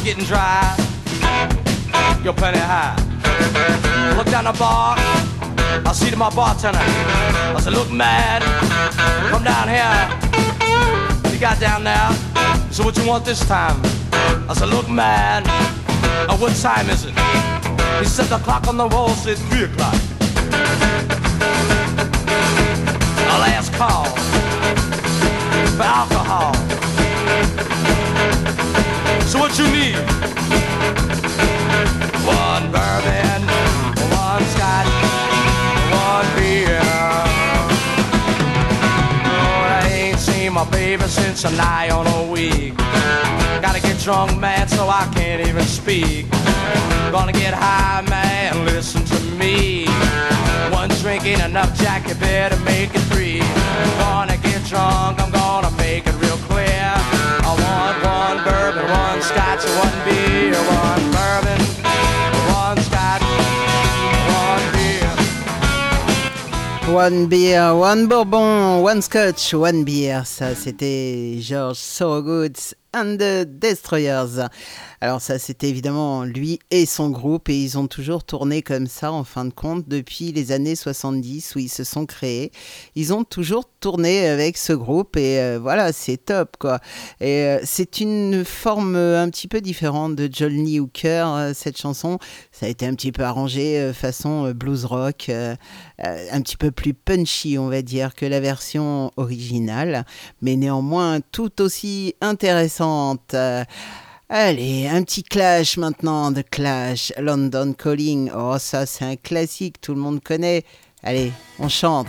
getting 0.07 0.22
dry, 0.22 0.62
you're 2.22 2.32
plenty 2.32 2.61
high. 2.61 2.94
Look 4.16 4.30
down 4.30 4.44
the 4.44 4.52
bar, 4.52 4.94
I 4.96 5.92
see 5.92 6.12
to 6.12 6.16
my 6.16 6.30
bartender. 6.30 6.78
I 6.78 7.59
said, 7.61 7.72
look 7.72 7.90
mad, 7.90 8.40
come 9.32 9.42
down 9.42 9.66
here. 9.66 11.32
You 11.32 11.40
got 11.40 11.59
down 11.59 11.82
there, 11.82 12.12
so 12.70 12.84
what 12.84 12.96
you 12.96 13.04
want 13.04 13.24
this 13.24 13.40
time? 13.48 13.80
I 14.48 14.54
said, 14.57 14.68
look 14.68 14.88
mad, 14.88 15.42
uh, 16.30 16.36
what 16.36 16.54
time 16.54 16.88
is 16.88 17.04
it? 17.04 17.14
He 17.98 18.04
said 18.04 18.26
the 18.26 18.38
clock 18.44 18.68
on 18.68 18.76
the 18.76 18.86
wall 18.86 19.09
said 19.09 19.38
three 19.50 19.64
o'clock. 19.64 19.94
A 23.34 23.38
last 23.42 23.72
call 23.72 24.04
for 25.76 25.82
alcohol. 25.82 26.15
So 29.26 29.40
what 29.40 29.58
you 29.58 29.66
need? 29.66 29.96
One 32.24 32.70
bourbon, 32.70 33.42
one 34.14 34.44
scotch, 34.54 34.86
one 35.90 36.26
beer. 36.36 36.80
Oh, 39.24 39.62
I 39.68 39.88
ain't 39.92 40.18
seen 40.20 40.52
my 40.52 40.64
baby 40.70 41.02
since 41.04 41.44
a 41.44 41.50
nigh 41.56 41.90
on 41.90 42.06
a 42.06 42.30
week. 42.30 42.76
Gotta 43.60 43.80
get 43.82 43.98
drunk, 43.98 44.38
man, 44.38 44.68
so 44.68 44.88
I 44.88 45.10
can't 45.12 45.46
even 45.46 45.64
speak. 45.64 46.26
Gonna 47.10 47.32
get 47.32 47.52
high, 47.52 48.02
man, 48.08 48.64
listen 48.64 49.04
to 49.04 49.20
me. 49.36 49.86
One 50.70 50.88
drink 51.00 51.26
ain't 51.26 51.42
enough, 51.42 51.76
Jack, 51.76 52.06
you 52.08 52.14
better 52.14 52.58
make 52.60 52.94
it 52.94 53.02
three. 53.10 53.40
Gonna 53.98 54.36
get 54.36 54.64
drunk, 54.66 55.20
I'm 55.20 55.32
gonna 55.32 55.72
make 55.78 56.06
it 56.06 56.14
real 56.22 56.38
clear. 56.48 57.05
I 57.47 57.53
want 57.62 57.99
one 58.03 58.38
bourbon, 58.44 58.90
one 58.90 59.22
scotch, 59.22 59.62
one 59.78 59.99
beer, 60.05 60.59
one 60.66 61.05
bourbon, 61.14 61.61
one 62.51 62.78
scotch, 62.82 63.22
one 64.34 64.66
beer. 64.74 65.11
One 66.92 67.28
beer, 67.28 67.72
one 67.76 68.09
bourbon, 68.09 68.82
one 68.82 69.01
scotch, 69.01 69.55
one 69.55 69.84
beer. 69.84 70.24
Ça, 70.24 70.57
c'était 70.57 71.38
George 71.40 71.76
Sorogoods 71.78 72.74
and 72.92 73.16
the 73.18 73.44
Destroyers. 73.47 74.40
Alors 75.01 75.20
ça, 75.20 75.38
c'était 75.38 75.68
évidemment 75.68 76.24
lui 76.24 76.59
et 76.70 76.86
son 76.86 77.11
groupe 77.11 77.49
et 77.51 77.59
ils 77.59 77.78
ont 77.78 77.86
toujours 77.86 78.24
tourné 78.24 78.62
comme 78.62 78.86
ça 78.86 79.12
en 79.12 79.24
fin 79.24 79.44
de 79.44 79.53
compte 79.53 79.86
depuis 79.86 80.32
les 80.32 80.53
années 80.53 80.74
70 80.74 81.55
où 81.55 81.59
ils 81.59 81.68
se 81.68 81.84
sont 81.84 82.07
créés. 82.07 82.51
Ils 82.94 83.12
ont 83.12 83.24
toujours 83.24 83.64
tourné 83.80 84.26
avec 84.26 84.57
ce 84.57 84.72
groupe 84.72 85.16
et 85.16 85.38
euh, 85.38 85.59
voilà, 85.61 85.92
c'est 85.92 86.16
top 86.16 86.57
quoi. 86.59 86.80
Et 87.20 87.42
euh, 87.42 87.61
c'est 87.64 88.01
une 88.01 88.44
forme 88.44 88.97
euh, 88.97 89.22
un 89.22 89.28
petit 89.28 89.49
peu 89.49 89.61
différente 89.61 90.16
de 90.16 90.30
Johnny 90.32 90.80
Hooker, 90.80 91.53
cette 91.55 91.78
chanson. 91.78 92.18
Ça 92.51 92.66
a 92.66 92.68
été 92.70 92.86
un 92.86 92.94
petit 92.94 93.12
peu 93.12 93.22
arrangé 93.22 93.92
façon 93.92 94.53
blues 94.53 94.86
rock, 94.86 95.30
un 95.99 96.40
petit 96.40 96.57
peu 96.57 96.70
plus 96.70 96.94
punchy 96.94 97.59
on 97.59 97.68
va 97.68 97.82
dire 97.82 98.14
que 98.14 98.24
la 98.24 98.40
version 98.40 99.12
originale, 99.16 100.05
mais 100.40 100.57
néanmoins 100.57 101.20
tout 101.32 101.61
aussi 101.61 102.14
intéressante. 102.20 103.34
Allez, 104.28 104.88
un 104.88 105.04
petit 105.04 105.22
clash 105.22 105.76
maintenant 105.76 106.32
de 106.32 106.42
Clash, 106.42 107.12
London 107.16 107.72
Calling. 107.74 108.28
Oh, 108.36 108.56
ça, 108.58 108.84
c'est 108.84 109.04
un 109.04 109.14
classique, 109.14 109.80
tout 109.80 109.94
le 109.94 110.00
monde 110.00 110.20
connaît. 110.20 110.64
Allez, 111.04 111.30
on 111.60 111.68
chante. 111.68 112.08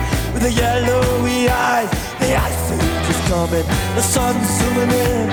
with 0.33 0.43
the 0.43 0.51
yellowy 0.51 1.49
eyes. 1.49 1.89
The 2.19 2.35
ice 2.35 2.71
age 2.71 3.09
is 3.09 3.21
coming, 3.27 3.65
the 3.95 4.01
sun's 4.01 4.47
zooming 4.57 4.91
in, 4.91 5.29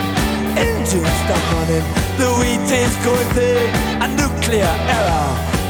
engines 0.57 1.15
stop 1.25 1.43
running, 1.53 1.87
the 2.19 2.29
wheat 2.39 2.69
is 2.71 2.95
going 3.07 3.29
thick, 3.37 3.71
a 4.05 4.09
nuclear 4.21 4.75
error. 4.97 5.29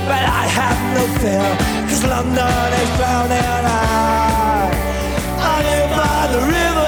But 0.09 0.25
I 0.25 0.45
have 0.59 0.81
no 0.97 1.05
fear, 1.21 1.49
cause 1.89 2.05
London 2.05 2.73
is 2.83 2.91
drowning. 2.97 3.55
I, 3.69 4.71
I 5.39 5.57
live 5.69 5.91
by 5.97 6.21
the 6.33 6.41
river. 6.47 6.88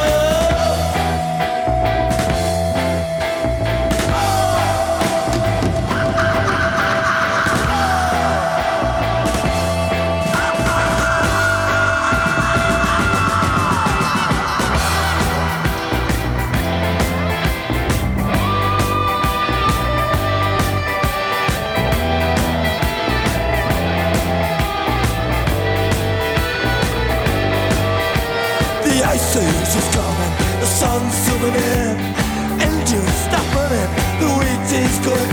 Zooming 31.51 31.63
in, 31.63 31.97
engines 32.61 33.15
stop 33.27 33.47
running, 33.55 33.91
the 34.21 34.29
wheat 34.39 34.73
is 34.73 34.99
going 35.05 35.31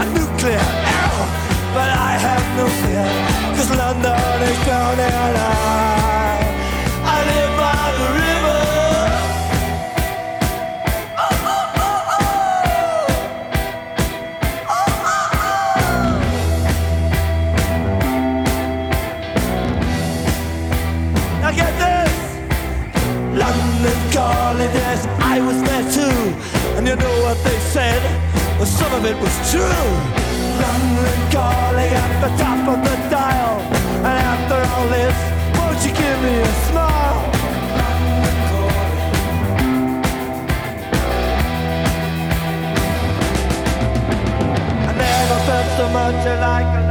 a 0.00 0.06
nuclear 0.14 0.58
error, 0.58 1.26
but 1.74 1.90
I 1.90 2.18
have 2.18 2.46
no 2.56 2.66
fear, 2.82 3.06
cause 3.56 3.70
London 3.70 4.42
is 4.42 4.64
drowning. 4.64 5.12
I, 5.12 6.05
you 26.96 27.02
know 27.02 27.22
what 27.22 27.36
they 27.44 27.58
said? 27.58 28.00
Well, 28.56 28.66
some 28.66 28.92
of 28.94 29.04
it 29.04 29.16
was 29.16 29.34
true. 29.50 29.86
London 30.62 31.20
calling 31.30 31.92
at 31.92 32.12
the 32.24 32.30
top 32.42 32.68
of 32.68 32.78
the 32.84 32.96
dial. 33.10 33.60
And 34.08 34.16
after 34.32 34.58
all 34.72 34.88
this, 34.88 35.16
won't 35.58 35.80
you 35.84 35.92
give 35.92 36.18
me 36.22 36.34
a 36.40 36.52
smile? 36.68 37.18
I 44.88 44.92
never 44.96 45.38
felt 45.48 45.68
so 45.78 45.88
much 45.90 46.26
alike, 46.34 46.85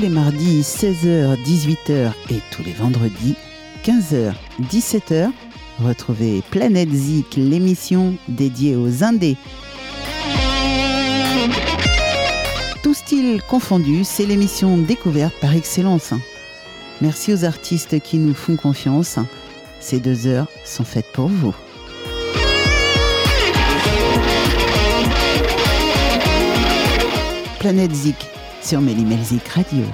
les 0.00 0.08
mardis 0.08 0.62
16h, 0.62 1.36
18h 1.42 2.12
et 2.30 2.40
tous 2.50 2.62
les 2.62 2.72
vendredis 2.72 3.34
15h, 3.84 4.32
17h, 4.62 5.30
retrouvez 5.78 6.42
Planète 6.50 6.90
Zik, 6.90 7.36
l'émission 7.36 8.14
dédiée 8.26 8.76
aux 8.76 9.04
Indés. 9.04 9.36
Tout 12.82 12.94
style 12.94 13.42
confondu, 13.42 14.04
c'est 14.04 14.24
l'émission 14.24 14.78
découverte 14.78 15.34
par 15.38 15.54
excellence. 15.54 16.14
Merci 17.02 17.34
aux 17.34 17.44
artistes 17.44 18.00
qui 18.00 18.16
nous 18.16 18.34
font 18.34 18.56
confiance. 18.56 19.18
Ces 19.80 20.00
deux 20.00 20.26
heures 20.26 20.48
sont 20.64 20.84
faites 20.84 21.12
pour 21.12 21.28
vous. 21.28 21.54
Planète 27.58 27.94
Zik 27.94 28.16
sur 28.62 28.80
Mélimelzik 28.80 29.48
Radio. 29.48 29.84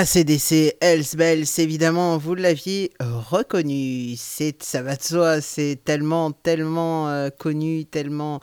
ACDC, 0.00 0.78
Hells 0.80 1.14
Bells, 1.14 1.44
évidemment, 1.58 2.16
vous 2.16 2.34
l'aviez 2.34 2.90
reconnu. 3.00 4.14
C'est, 4.16 4.62
ça 4.62 4.80
va 4.80 4.96
de 4.96 5.02
soi, 5.02 5.42
c'est 5.42 5.78
tellement, 5.84 6.32
tellement 6.32 7.10
euh, 7.10 7.28
connu, 7.28 7.84
tellement. 7.84 8.40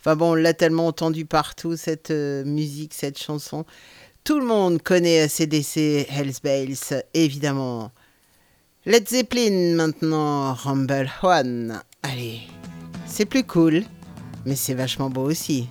Enfin 0.00 0.16
bon, 0.16 0.30
on 0.30 0.34
l'a 0.34 0.54
tellement 0.54 0.86
entendu 0.86 1.26
partout, 1.26 1.76
cette 1.76 2.10
euh, 2.10 2.42
musique, 2.46 2.94
cette 2.94 3.18
chanson. 3.18 3.66
Tout 4.24 4.40
le 4.40 4.46
monde 4.46 4.80
connaît 4.80 5.20
ACDC, 5.20 6.08
Hells 6.08 6.40
Bells, 6.42 7.02
évidemment. 7.12 7.92
Led 8.86 9.06
Zeppelin 9.06 9.74
maintenant, 9.74 10.54
Rumble 10.54 11.10
One. 11.22 11.82
Allez, 12.02 12.40
c'est 13.06 13.26
plus 13.26 13.44
cool, 13.44 13.82
mais 14.46 14.56
c'est 14.56 14.72
vachement 14.72 15.10
beau 15.10 15.28
aussi. 15.28 15.68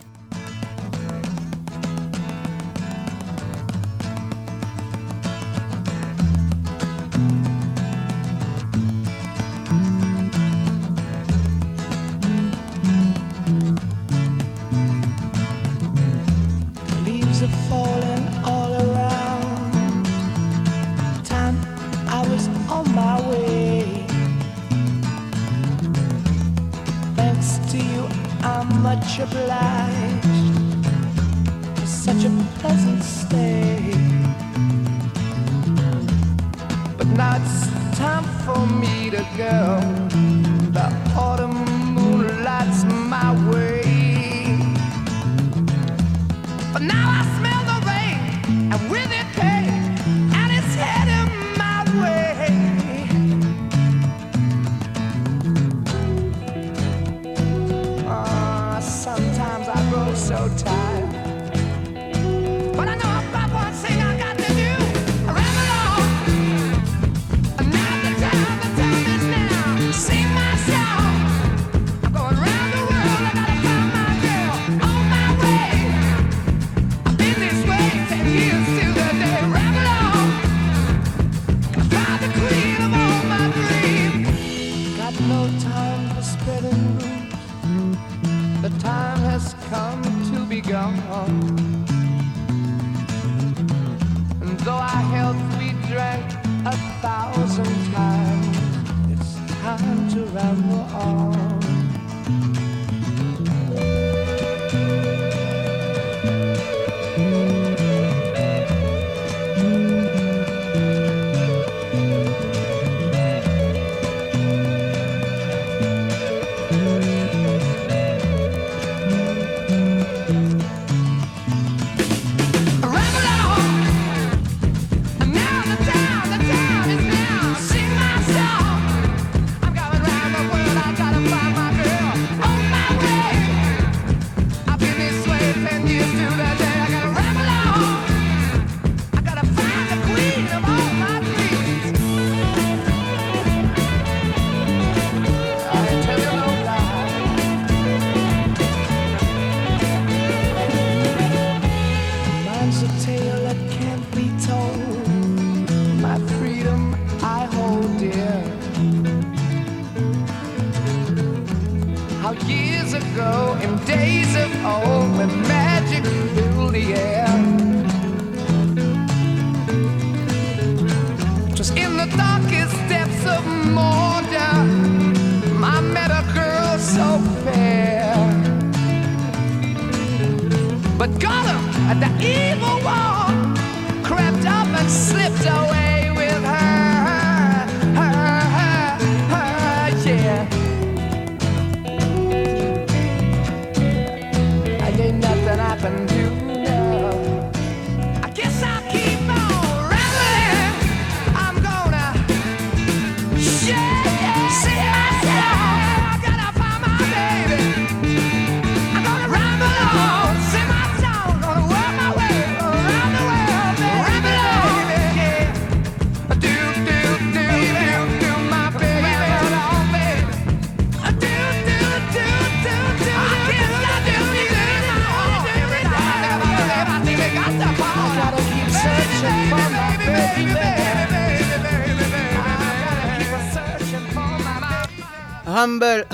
hall. 91.07 91.27
And 94.41 94.59
though 94.65 94.83
I 94.95 95.01
held 95.15 95.37
we 95.59 95.71
drank 95.91 96.27
a 96.65 96.75
thousand 97.01 97.75
times, 97.93 98.57
it's 99.11 99.35
time 99.61 100.09
to 100.11 100.25
ramble 100.25 100.85
on. 100.95 101.42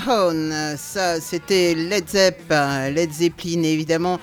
Ça 0.10 1.22
c'était 1.22 1.76
Led 1.76 2.10
Zepp, 2.10 2.41
Led 2.49 3.12
Zeppelin 3.12 3.62
évidemment. 3.62 4.20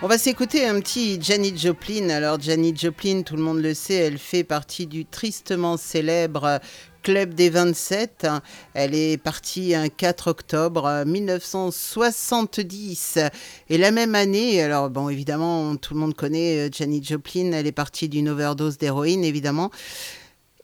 On 0.00 0.08
va 0.08 0.16
s'écouter 0.16 0.64
un 0.64 0.80
petit 0.80 1.20
Janis 1.20 1.58
Joplin. 1.58 2.08
Alors 2.08 2.40
Janis 2.40 2.74
Joplin, 2.74 3.20
tout 3.20 3.36
le 3.36 3.42
monde 3.42 3.60
le 3.60 3.74
sait, 3.74 3.96
elle 3.96 4.16
fait 4.16 4.44
partie 4.44 4.86
du 4.86 5.04
tristement 5.04 5.76
célèbre 5.76 6.58
Club 7.02 7.34
des 7.34 7.50
27. 7.50 8.26
Elle 8.72 8.94
est 8.94 9.18
partie 9.18 9.74
un 9.74 9.90
4 9.90 10.28
octobre 10.28 11.04
1970. 11.04 13.18
Et 13.68 13.76
la 13.76 13.90
même 13.90 14.14
année, 14.14 14.62
alors 14.62 14.88
bon 14.88 15.10
évidemment 15.10 15.76
tout 15.76 15.92
le 15.92 16.00
monde 16.00 16.14
connaît 16.14 16.70
Janis 16.72 17.04
Joplin, 17.04 17.52
elle 17.52 17.66
est 17.66 17.72
partie 17.72 18.08
d'une 18.08 18.30
overdose 18.30 18.78
d'héroïne 18.78 19.22
évidemment. 19.22 19.70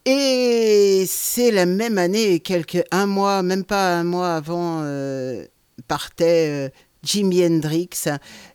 Et 0.05 1.05
c'est 1.07 1.53
la 1.53 1.65
même 1.65 1.97
année, 1.97 2.41
quelques 2.41 2.83
un 2.91 3.07
mois, 3.07 3.43
même 3.43 3.65
pas 3.65 3.95
un 3.95 4.03
mois 4.03 4.35
avant, 4.35 4.81
euh, 4.83 5.47
partait 5.87 6.49
euh, 6.51 6.69
Jimi 7.05 7.45
Hendrix. 7.45 7.89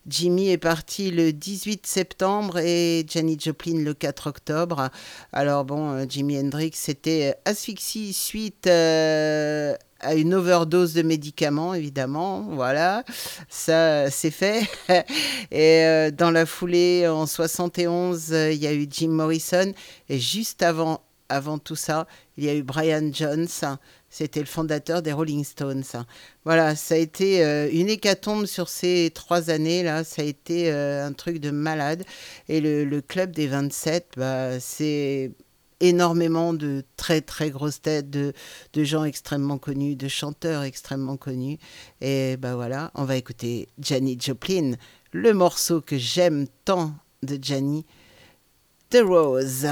Jimmy 0.08 0.50
est 0.50 0.58
parti 0.58 1.10
le 1.10 1.32
18 1.32 1.88
septembre 1.88 2.58
et 2.58 3.06
Janis 3.08 3.38
Joplin 3.40 3.82
le 3.82 3.94
4 3.94 4.28
octobre. 4.28 4.90
Alors 5.32 5.64
bon, 5.64 5.92
euh, 5.92 6.06
Jimi 6.08 6.38
Hendrix 6.38 6.74
était 6.90 7.36
asphyxie 7.46 8.12
suite 8.12 8.68
euh, 8.68 9.74
à 10.02 10.16
une 10.16 10.34
overdose 10.34 10.94
de 10.94 11.02
médicaments, 11.02 11.74
évidemment. 11.74 12.42
Voilà, 12.50 13.06
ça 13.48 14.12
c'est 14.12 14.32
fait. 14.32 14.68
Et 15.52 16.12
dans 16.12 16.32
la 16.32 16.46
foulée, 16.46 17.08
en 17.08 17.26
71, 17.26 18.32
il 18.52 18.62
y 18.62 18.68
a 18.68 18.74
eu 18.74 18.86
Jim 18.90 19.10
Morrison. 19.10 19.72
Et 20.10 20.20
juste 20.20 20.62
avant, 20.62 21.02
avant 21.30 21.58
tout 21.60 21.76
ça, 21.76 22.08
il 22.38 22.46
y 22.46 22.50
a 22.50 22.56
eu 22.56 22.64
Brian 22.64 23.10
Jones. 23.12 23.48
C'était 24.10 24.40
le 24.40 24.46
fondateur 24.46 25.02
des 25.02 25.12
Rolling 25.12 25.44
Stones. 25.44 25.84
Voilà, 26.46 26.76
ça 26.76 26.96
a 26.96 26.98
été 26.98 27.44
euh, 27.44 27.70
une 27.72 27.90
hécatombe 27.90 28.46
sur 28.46 28.70
ces 28.70 29.12
trois 29.14 29.50
années-là. 29.50 30.04
Ça 30.04 30.22
a 30.22 30.26
été 30.26 30.72
euh, 30.72 31.06
un 31.06 31.14
truc 31.14 31.40
de 31.40 31.52
malade. 31.52 32.04
Et 32.48 32.62
le, 32.62 33.02
club 33.02 33.32
des 33.32 33.48
27, 33.48 34.14
bah, 34.18 34.60
c'est 34.60 35.32
énormément 35.80 36.54
de 36.54 36.84
très 36.96 37.22
très 37.22 37.52
grosses 37.52 37.82
têtes, 37.82 38.10
de, 38.10 38.34
de, 38.74 38.84
gens 38.84 39.04
extrêmement 39.04 39.58
connus, 39.58 39.96
de 39.96 40.08
chanteurs 40.08 40.64
extrêmement 40.64 41.18
connus. 41.18 41.60
Et 42.02 42.38
ben 42.38 42.56
voilà, 42.56 42.92
on 42.96 43.04
va 43.04 43.16
écouter 43.16 43.68
Janis 43.80 44.18
Joplin, 44.20 44.74
le 45.12 45.34
morceau 45.34 45.82
que 45.82 45.98
j'aime 45.98 46.48
tant 46.66 46.94
de 47.22 47.38
Janis, 47.42 47.86
The 48.90 49.02
Rose. 49.04 49.68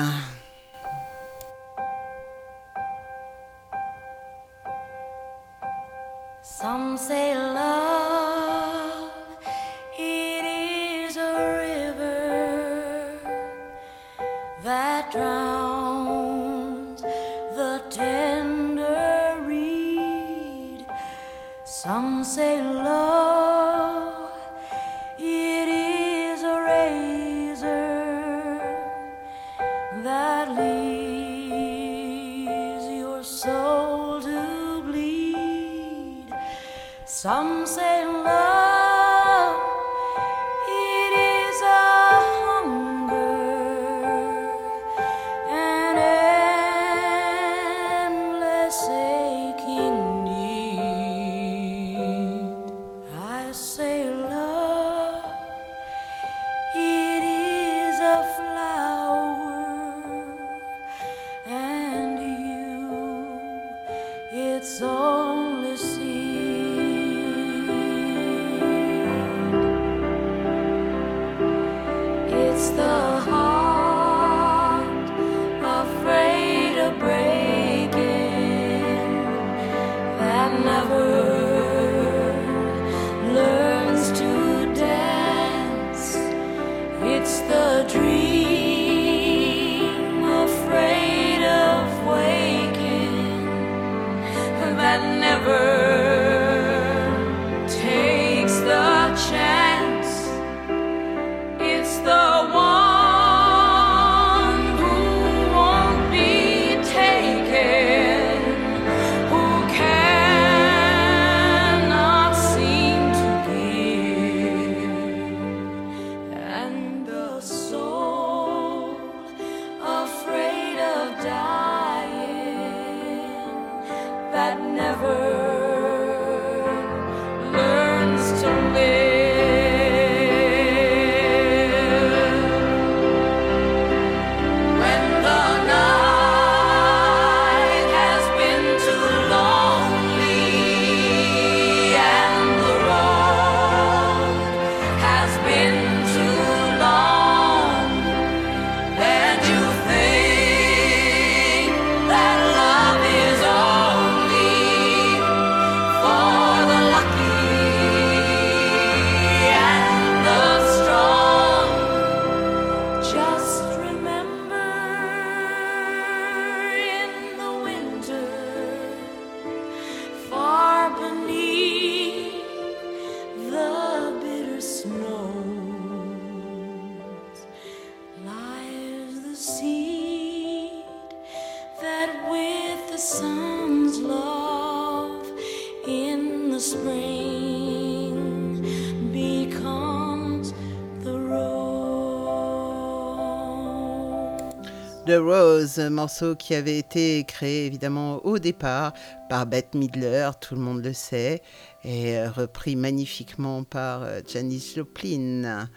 13 195.75 195.89
morceaux 195.89 196.35
qui 196.35 196.55
avait 196.55 196.77
été 196.77 197.25
créé 197.27 197.65
évidemment 197.65 198.25
au 198.25 198.39
départ 198.39 198.93
par 199.29 199.45
Bette 199.45 199.73
Midler, 199.75 200.29
tout 200.39 200.55
le 200.55 200.61
monde 200.61 200.83
le 200.83 200.93
sait, 200.93 201.41
et 201.83 202.17
euh, 202.17 202.29
repris 202.29 202.77
magnifiquement 202.77 203.63
par 203.63 204.03
euh, 204.03 204.21
Janis 204.25 204.73
Joplin. 204.75 205.67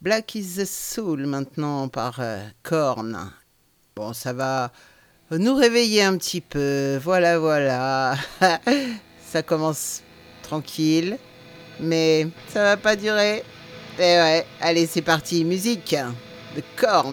Black 0.00 0.34
is 0.34 0.56
the 0.56 0.64
Soul 0.64 1.26
maintenant 1.26 1.88
par 1.88 2.16
euh, 2.18 2.44
Korn. 2.64 3.30
Bon, 3.94 4.12
ça 4.12 4.32
va 4.32 4.72
nous 5.30 5.54
réveiller 5.54 6.02
un 6.02 6.16
petit 6.16 6.40
peu. 6.40 6.98
Voilà, 7.00 7.38
voilà. 7.38 8.16
ça 9.24 9.44
commence 9.44 10.02
tranquille, 10.42 11.18
mais 11.78 12.26
ça 12.48 12.64
va 12.64 12.76
pas 12.76 12.96
durer. 12.96 13.44
Eh 13.96 14.02
ouais, 14.02 14.46
allez, 14.60 14.86
c'est 14.86 15.02
parti, 15.02 15.44
musique 15.44 15.94
de 16.56 16.62
Korn. 16.76 17.12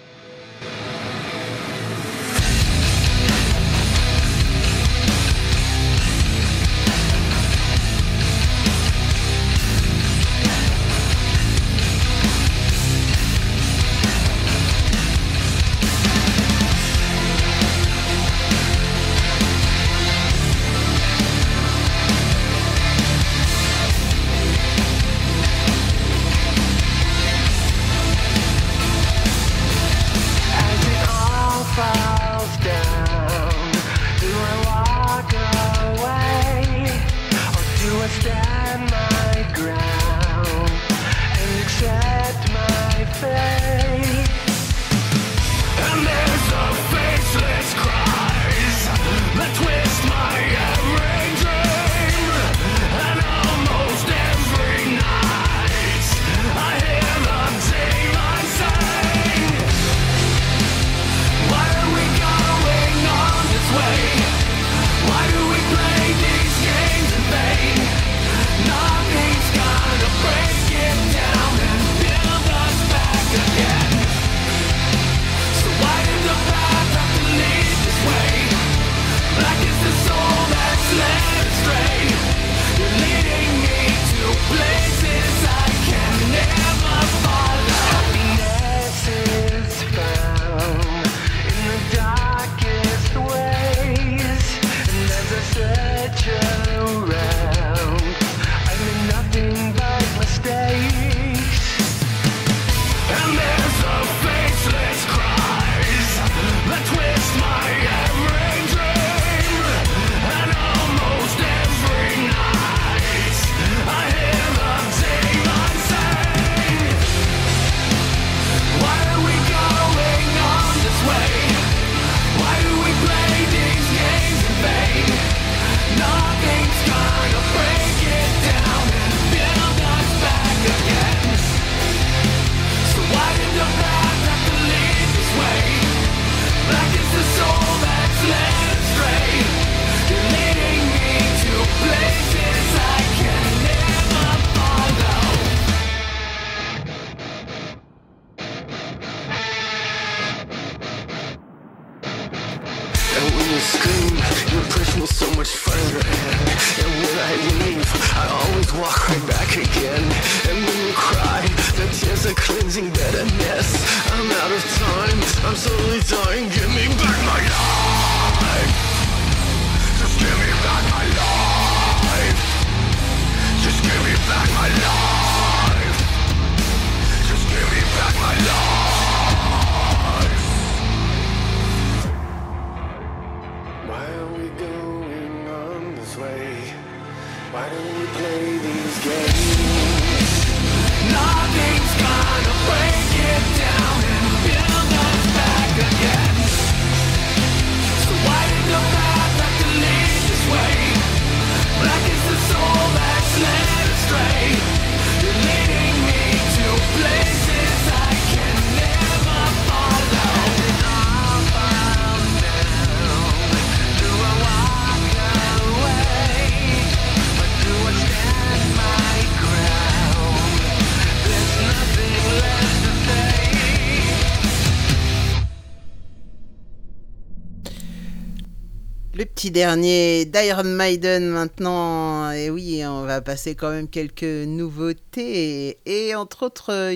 dernier 229.50 230.24
d'Iron 230.24 230.64
Maiden 230.64 231.28
maintenant. 231.28 232.30
Et 232.32 232.50
oui, 232.50 232.82
on 232.84 233.02
va 233.04 233.20
passer 233.20 233.54
quand 233.54 233.70
même 233.70 233.88
quelques 233.88 234.22
nouveautés. 234.22 235.78
Et, 235.86 236.14
entre 236.14 236.44
autres, 236.44 236.94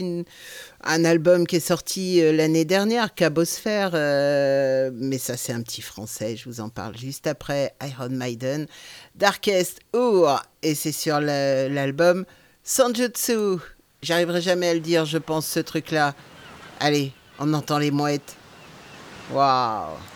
un 0.84 1.04
album 1.04 1.46
qui 1.46 1.56
est 1.56 1.60
sorti 1.60 2.20
euh, 2.20 2.32
l'année 2.32 2.64
dernière, 2.64 3.14
Cabosphère. 3.14 3.90
Euh, 3.94 4.90
mais 4.94 5.18
ça, 5.18 5.36
c'est 5.36 5.52
un 5.52 5.62
petit 5.62 5.82
français, 5.82 6.36
je 6.36 6.48
vous 6.48 6.60
en 6.60 6.68
parle 6.68 6.96
juste 6.96 7.26
après. 7.26 7.74
Iron 7.82 8.10
Maiden, 8.10 8.66
Darkest 9.14 9.80
Hour. 9.94 10.42
Et 10.62 10.74
c'est 10.74 10.92
sur 10.92 11.20
l'album 11.20 12.24
Sanjutsu. 12.64 13.58
J'arriverai 14.02 14.40
jamais 14.40 14.68
à 14.68 14.74
le 14.74 14.80
dire, 14.80 15.04
je 15.04 15.18
pense, 15.18 15.46
ce 15.46 15.60
truc-là. 15.60 16.14
Allez, 16.80 17.12
on 17.38 17.52
entend 17.54 17.78
les 17.78 17.90
mouettes. 17.90 18.36
Waouh 19.32 20.11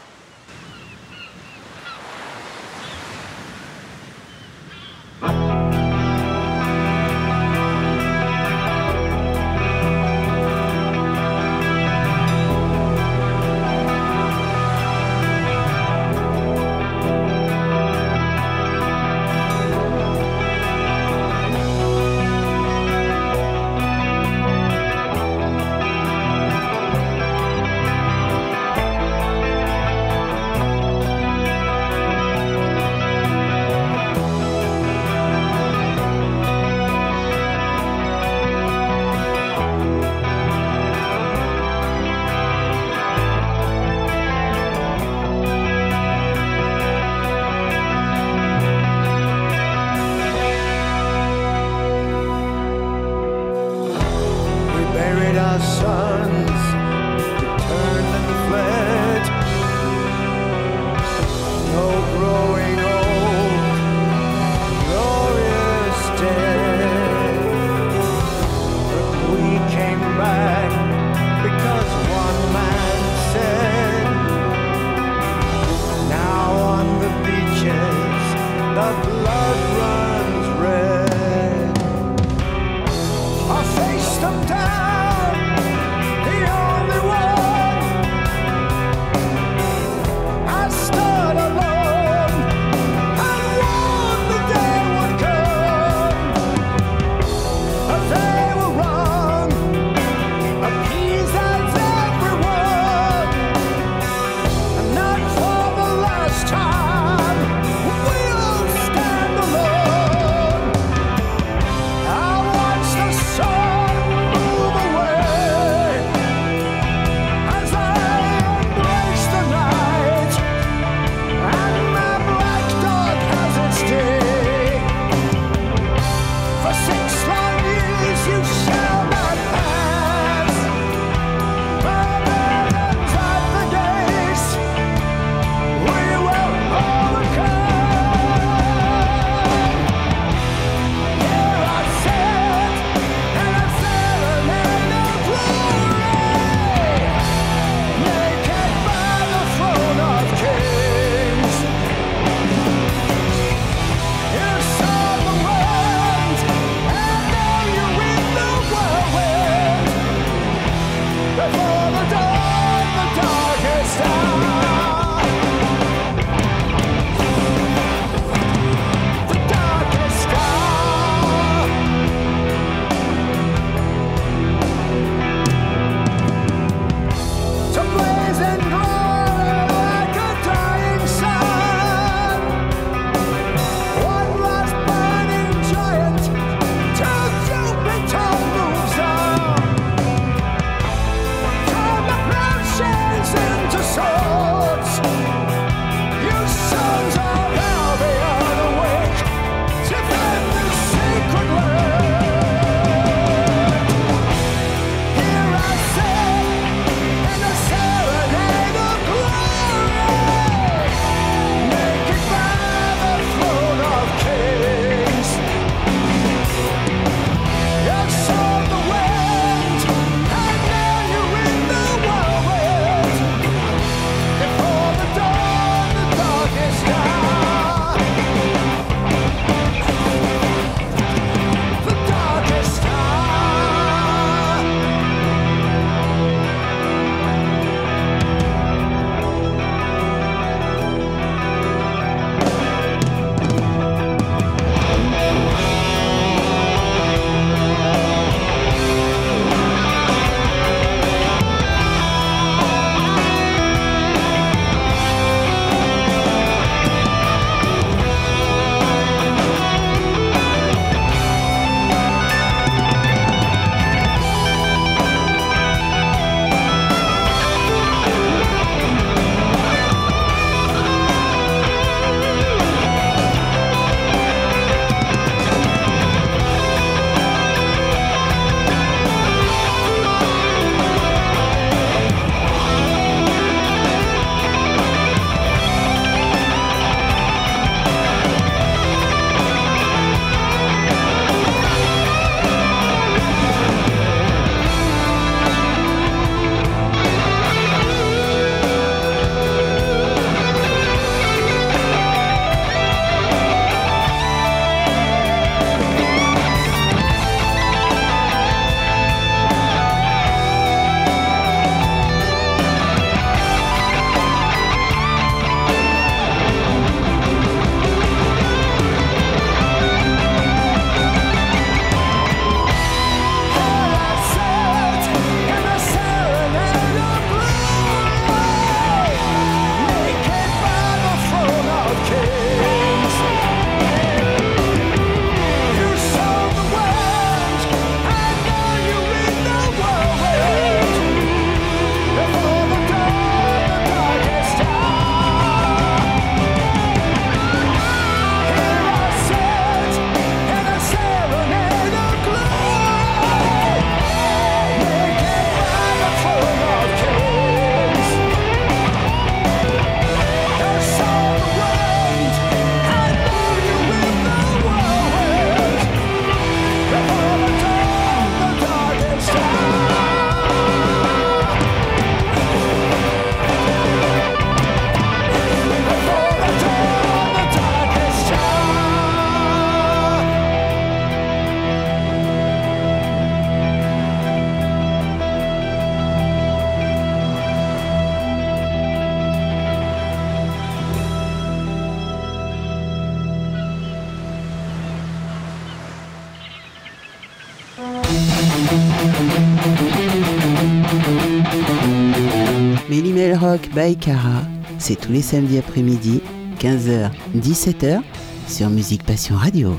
Baïkara, 403.77 404.41
c'est 404.79 404.99
tous 404.99 405.13
les 405.13 405.21
samedis 405.21 405.59
après-midi, 405.59 406.23
15h-17h, 406.61 408.01
sur 408.49 408.71
Musique 408.71 409.05
Passion 409.05 409.37
Radio. 409.37 409.77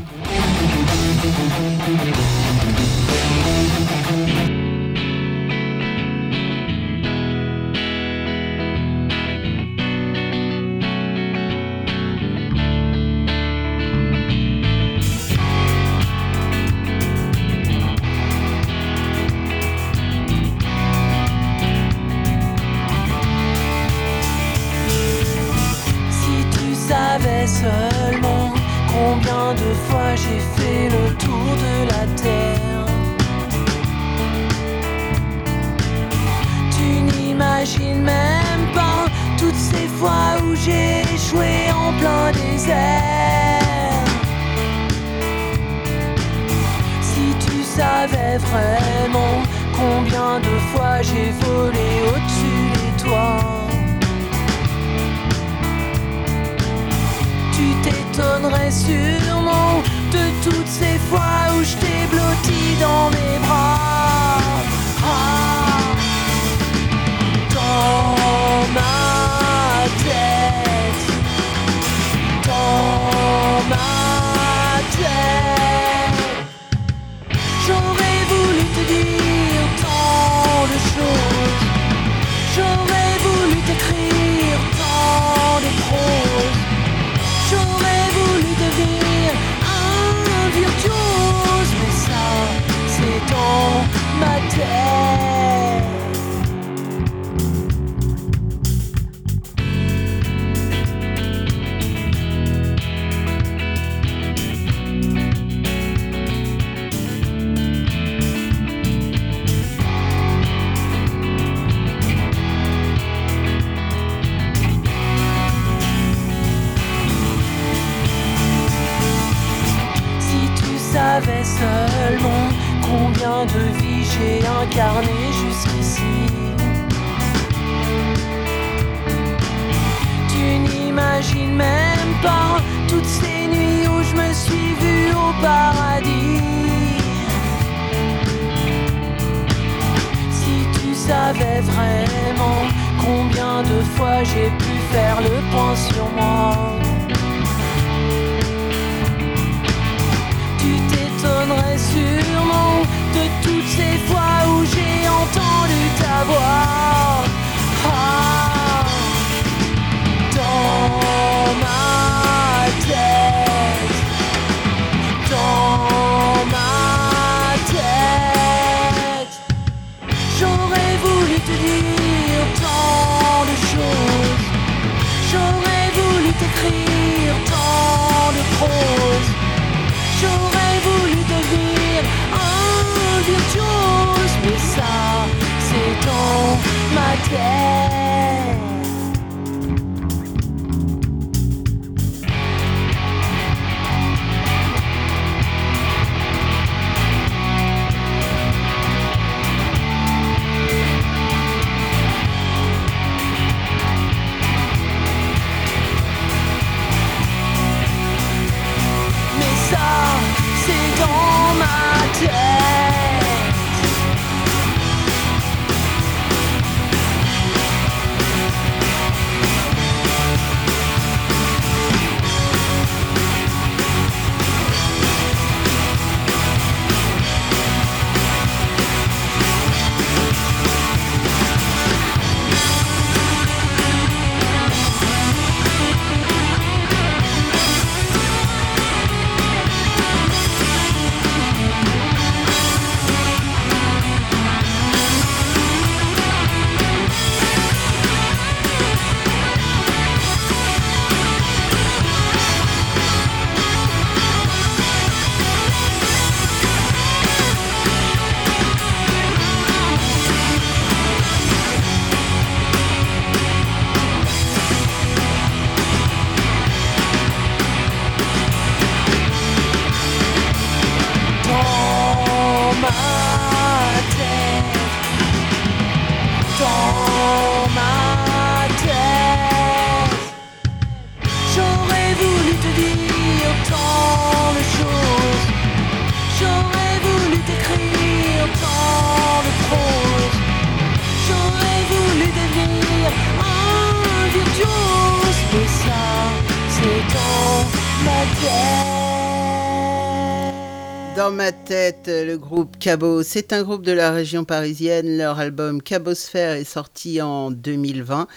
Cabot, 302.80 303.24
c'est 303.24 303.54
un 303.54 303.64
groupe 303.64 303.84
de 303.84 303.92
la 303.92 304.12
région 304.12 304.46
parisienne. 304.46 305.18
Leur 305.18 305.40
album 305.40 305.82
Cabosphère 305.82 306.52
est 306.52 306.64
sorti 306.64 307.22
en 307.22 307.50
2020. 307.50 308.28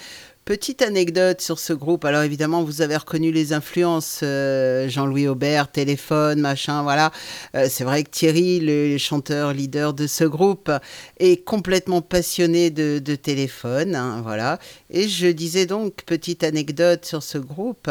Petite 0.46 0.80
anecdote 0.82 1.42
sur 1.42 1.58
ce 1.58 1.74
groupe. 1.74 2.04
Alors 2.06 2.22
évidemment, 2.22 2.62
vous 2.64 2.80
avez 2.80 2.96
reconnu 2.96 3.32
les 3.32 3.52
influences. 3.52 4.20
euh, 4.22 4.88
Jean-Louis 4.88 5.28
Aubert, 5.28 5.70
téléphone, 5.70 6.40
machin, 6.40 6.82
voilà. 6.82 7.12
Euh, 7.54 7.66
c'est 7.68 7.84
vrai 7.84 8.02
que 8.02 8.10
Thierry, 8.10 8.60
le 8.60 8.96
chanteur 8.98 9.52
leader 9.52 9.92
de 9.92 10.06
ce 10.06 10.24
groupe, 10.24 10.72
est 11.18 11.44
complètement 11.44 12.00
passionné 12.00 12.70
de, 12.70 13.14
téléphone, 13.16 13.94
hein, 13.94 14.22
voilà. 14.22 14.58
Et 14.88 15.06
je 15.06 15.26
disais 15.26 15.66
donc, 15.66 16.02
petite 16.06 16.44
anecdote 16.44 17.04
sur 17.04 17.22
ce 17.22 17.36
groupe, 17.36 17.90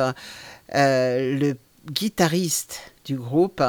euh, 0.76 1.40
le 1.40 1.56
guitariste 1.92 2.80
du 3.06 3.16
groupe 3.16 3.62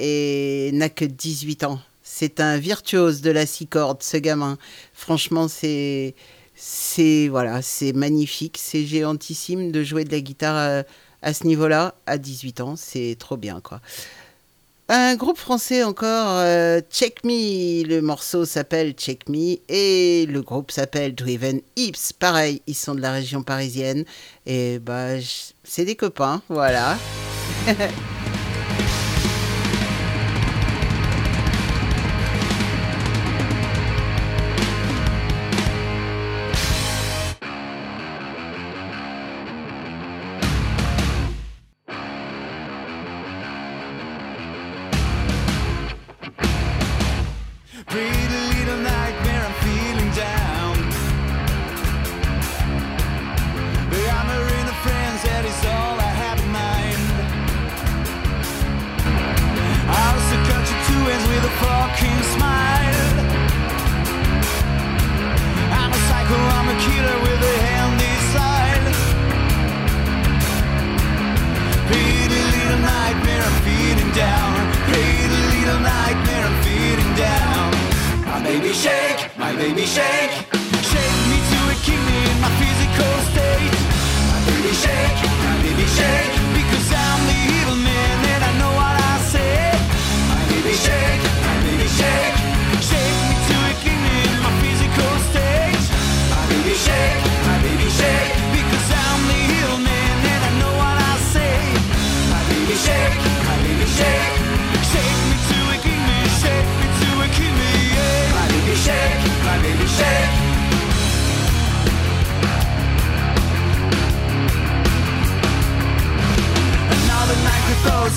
n'a 0.00 0.88
que 0.88 1.04
18 1.04 1.64
ans. 1.64 1.80
C'est 2.20 2.40
un 2.40 2.58
virtuose 2.58 3.20
de 3.20 3.30
la 3.30 3.46
six 3.46 3.68
cordes, 3.68 4.02
ce 4.02 4.16
gamin. 4.16 4.58
Franchement, 4.92 5.46
c'est 5.46 6.16
c'est 6.56 7.28
voilà, 7.28 7.62
c'est 7.62 7.92
magnifique, 7.92 8.58
c'est 8.60 8.84
géantissime 8.84 9.70
de 9.70 9.84
jouer 9.84 10.02
de 10.02 10.10
la 10.10 10.18
guitare 10.18 10.56
à, 10.56 10.82
à 11.22 11.32
ce 11.32 11.46
niveau-là 11.46 11.94
à 12.06 12.18
18 12.18 12.60
ans, 12.60 12.74
c'est 12.74 13.14
trop 13.20 13.36
bien 13.36 13.60
quoi. 13.60 13.80
Un 14.88 15.14
groupe 15.14 15.38
français 15.38 15.84
encore, 15.84 16.30
euh, 16.40 16.80
Check 16.90 17.22
Me, 17.22 17.86
le 17.86 18.00
morceau 18.00 18.44
s'appelle 18.44 18.94
Check 18.94 19.28
Me 19.28 19.58
et 19.68 20.26
le 20.26 20.42
groupe 20.42 20.72
s'appelle 20.72 21.14
Driven 21.14 21.60
Hips. 21.76 22.14
Pareil, 22.18 22.62
ils 22.66 22.74
sont 22.74 22.96
de 22.96 23.00
la 23.00 23.12
région 23.12 23.44
parisienne 23.44 24.04
et 24.44 24.80
bah 24.80 25.20
c'est 25.62 25.84
des 25.84 25.94
copains, 25.94 26.42
voilà. 26.48 26.98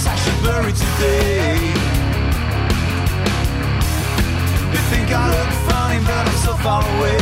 I 0.08 0.16
should 0.16 0.44
bury 0.44 0.74
today. 0.74 1.58
You 4.74 4.82
think 4.90 5.08
I 5.12 5.30
look 5.30 5.52
funny, 5.70 6.00
but 6.08 6.26
I'm 6.28 6.40
so 6.48 6.54
far 6.56 6.82
away. 6.82 7.22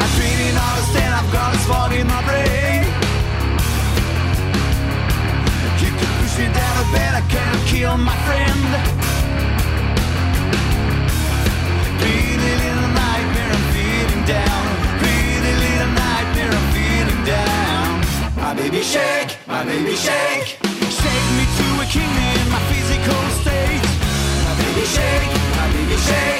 I 0.00 0.06
really 0.18 0.50
don't 0.56 0.68
understand, 0.72 1.12
I've 1.14 1.30
got 1.32 1.54
a 1.54 1.58
spot 1.58 1.92
in 1.92 2.06
my 2.06 2.22
brain. 2.28 2.84
You 5.82 5.90
can 5.98 6.10
push 6.20 6.34
me 6.38 6.46
down 6.58 6.74
a 6.82 6.86
bed, 6.94 7.12
I 7.20 7.22
can't 7.28 7.60
kill 7.66 7.96
my 7.98 8.16
friend. 8.26 8.68
Pretty 12.00 12.36
little 12.38 12.77
My 18.48 18.54
baby 18.54 18.80
shake, 18.80 19.36
my 19.46 19.62
baby 19.62 19.94
shake. 19.94 20.56
Shake 20.56 21.28
me 21.36 21.44
to 21.58 21.66
a 21.82 21.86
king 21.92 22.08
in 22.08 22.48
my 22.50 22.58
physical 22.70 23.22
state. 23.42 23.84
My 24.46 24.54
baby 24.56 24.86
shake, 24.86 25.28
my 25.54 25.70
baby 25.74 25.96
shake. 25.98 26.37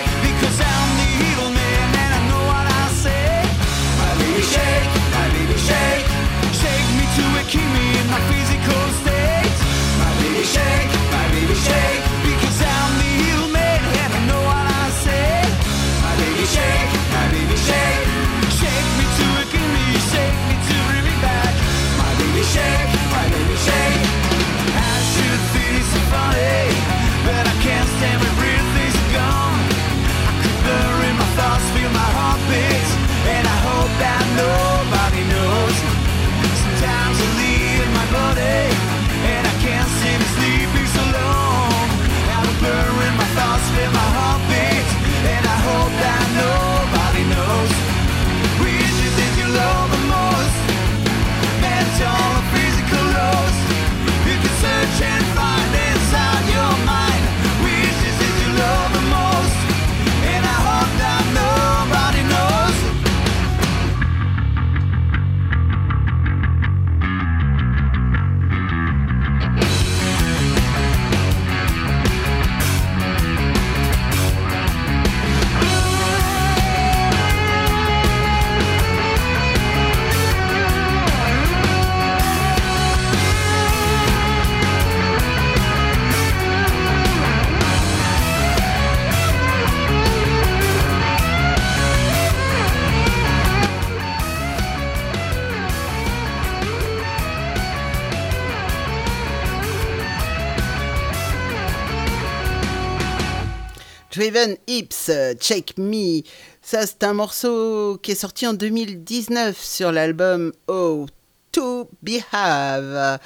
Driven 104.18 104.56
Hips, 104.66 105.12
Check 105.38 105.78
Me. 105.78 106.22
Ça, 106.60 106.88
c'est 106.88 107.04
un 107.04 107.12
morceau 107.12 108.00
qui 108.02 108.10
est 108.10 108.16
sorti 108.16 108.48
en 108.48 108.52
2019 108.52 109.56
sur 109.56 109.92
l'album 109.92 110.52
Oh 110.66 111.06
To 111.52 111.88
Behave. 112.02 113.20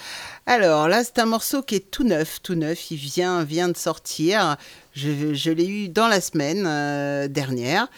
Alors 0.44 0.88
là, 0.88 1.02
c'est 1.02 1.18
un 1.18 1.24
morceau 1.24 1.62
qui 1.62 1.76
est 1.76 1.90
tout 1.90 2.04
neuf, 2.04 2.42
tout 2.42 2.56
neuf. 2.56 2.90
Il 2.90 2.98
vient, 2.98 3.42
vient 3.42 3.70
de 3.70 3.76
sortir. 3.78 4.58
Je, 4.92 5.32
je 5.32 5.50
l'ai 5.50 5.66
eu 5.66 5.88
dans 5.88 6.08
la 6.08 6.20
semaine 6.20 6.66
euh, 6.66 7.26
dernière. 7.26 7.88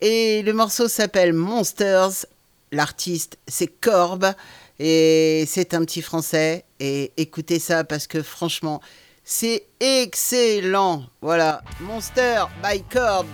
Et 0.00 0.42
le 0.42 0.52
morceau 0.52 0.88
s'appelle 0.88 1.34
Monsters. 1.34 2.26
L'artiste, 2.72 3.38
c'est 3.46 3.68
Corbe. 3.68 4.32
Et 4.80 5.44
c'est 5.46 5.74
un 5.74 5.84
petit 5.84 6.02
français. 6.02 6.64
Et 6.80 7.12
écoutez 7.16 7.60
ça 7.60 7.84
parce 7.84 8.08
que 8.08 8.20
franchement, 8.20 8.80
c'est 9.24 9.66
excellent. 9.80 11.04
Voilà, 11.20 11.62
Monster 11.80 12.44
by 12.62 12.82
Corbe. 12.92 13.26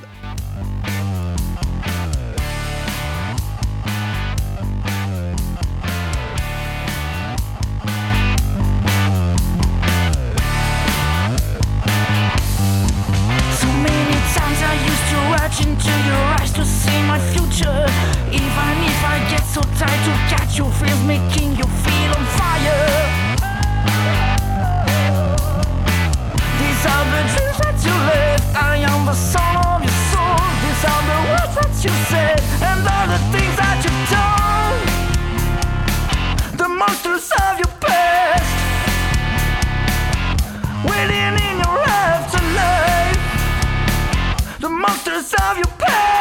So 13.52 13.66
many 13.66 14.16
times 14.34 14.60
I 14.62 14.74
used 14.84 15.06
to 15.10 15.18
rush 15.32 15.60
into 15.66 15.90
your 16.06 16.22
eyes 16.38 16.52
to 16.52 16.64
see 16.64 17.02
my 17.06 17.18
future. 17.32 17.86
Even 18.30 18.74
if 18.84 19.04
I 19.04 19.18
get 19.30 19.44
so 19.44 19.62
tired 19.78 20.04
to 20.04 20.36
catch 20.36 20.58
your 20.58 20.70
fears, 20.72 21.02
making 21.06 21.56
you 21.56 21.64
feel 21.64 22.10
on 22.16 22.26
fire. 22.36 23.07
These 26.78 26.86
are 26.86 27.04
the 27.10 27.22
dreams 27.34 27.58
that 27.58 27.74
you 27.82 27.90
live. 27.90 28.38
I 28.54 28.78
am 28.86 29.02
the 29.04 29.10
of 29.10 29.82
your 29.82 29.98
soul. 30.14 30.38
These 30.62 30.84
are 30.86 31.02
the 31.10 31.18
words 31.26 31.54
that 31.58 31.74
you 31.82 31.90
said, 32.06 32.38
and 32.62 32.86
all 32.86 33.06
the 33.10 33.18
things 33.34 33.56
that 33.58 33.82
you've. 33.82 33.98
The 36.56 36.68
monsters 36.68 37.32
of 37.34 37.58
your 37.58 37.72
past, 37.82 38.46
waiting 40.86 41.34
in 41.50 41.58
your. 41.58 41.78
The 44.60 44.68
monsters 44.68 45.34
of 45.34 45.56
your 45.58 45.72
past. 45.78 46.17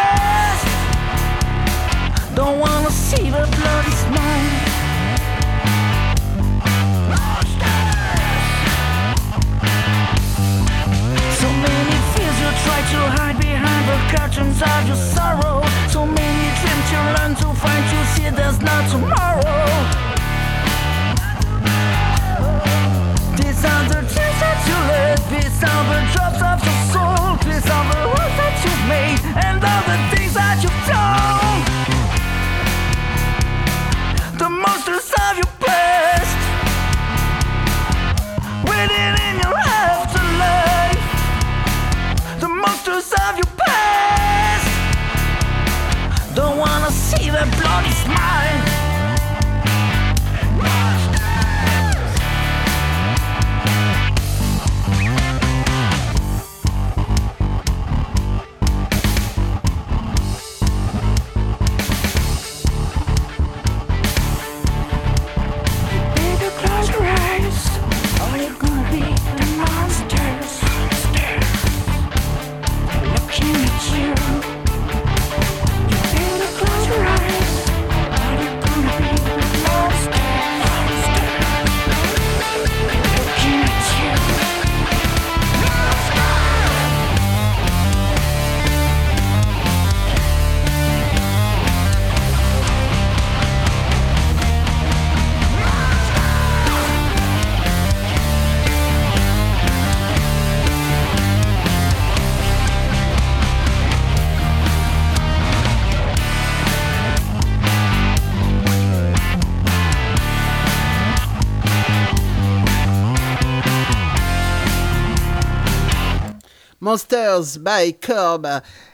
Monsters 117.09 117.59
by 117.59 117.93
Corb. 117.93 118.47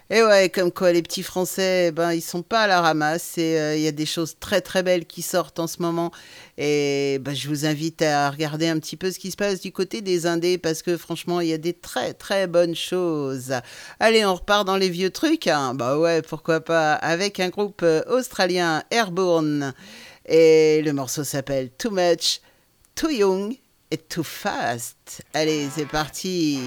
Et 0.09 0.21
ouais, 0.21 0.49
comme 0.49 0.71
quoi 0.71 0.91
les 0.91 1.01
petits 1.01 1.23
Français, 1.23 1.91
ben 1.91 2.11
ils 2.13 2.21
sont 2.21 2.43
pas 2.43 2.61
à 2.63 2.67
la 2.67 2.81
ramasse. 2.81 3.37
Et 3.37 3.57
euh, 3.57 3.75
il 3.75 3.81
y 3.81 3.87
a 3.87 3.91
des 3.91 4.05
choses 4.05 4.35
très 4.39 4.61
très 4.61 4.83
belles 4.83 5.05
qui 5.05 5.21
sortent 5.21 5.59
en 5.59 5.67
ce 5.67 5.81
moment. 5.81 6.11
Et 6.57 7.17
ben, 7.21 7.33
je 7.35 7.47
vous 7.47 7.65
invite 7.65 8.01
à 8.01 8.29
regarder 8.29 8.67
un 8.67 8.77
petit 8.79 8.97
peu 8.97 9.11
ce 9.11 9.17
qui 9.19 9.31
se 9.31 9.35
passe 9.37 9.61
du 9.61 9.71
côté 9.71 10.01
des 10.01 10.27
Indés 10.27 10.57
parce 10.57 10.81
que 10.81 10.97
franchement, 10.97 11.41
il 11.41 11.47
y 11.47 11.53
a 11.53 11.57
des 11.57 11.73
très 11.73 12.13
très 12.13 12.45
bonnes 12.47 12.75
choses. 12.75 13.53
Allez, 13.99 14.25
on 14.25 14.35
repart 14.35 14.65
dans 14.65 14.77
les 14.77 14.89
vieux 14.89 15.09
trucs. 15.09 15.47
hein. 15.47 15.73
Bah 15.73 15.97
ouais, 15.97 16.21
pourquoi 16.21 16.59
pas 16.61 16.93
avec 16.93 17.39
un 17.39 17.49
groupe 17.49 17.81
euh, 17.83 18.03
australien 18.07 18.83
Airborne. 18.91 19.73
Et 20.25 20.81
le 20.83 20.93
morceau 20.93 21.23
s'appelle 21.23 21.71
Too 21.71 21.91
Much, 21.91 22.41
Too 22.95 23.09
Young 23.09 23.57
et 23.89 23.97
Too 23.97 24.23
Fast. 24.23 25.23
Allez, 25.33 25.67
c'est 25.75 25.87
parti. 25.87 26.59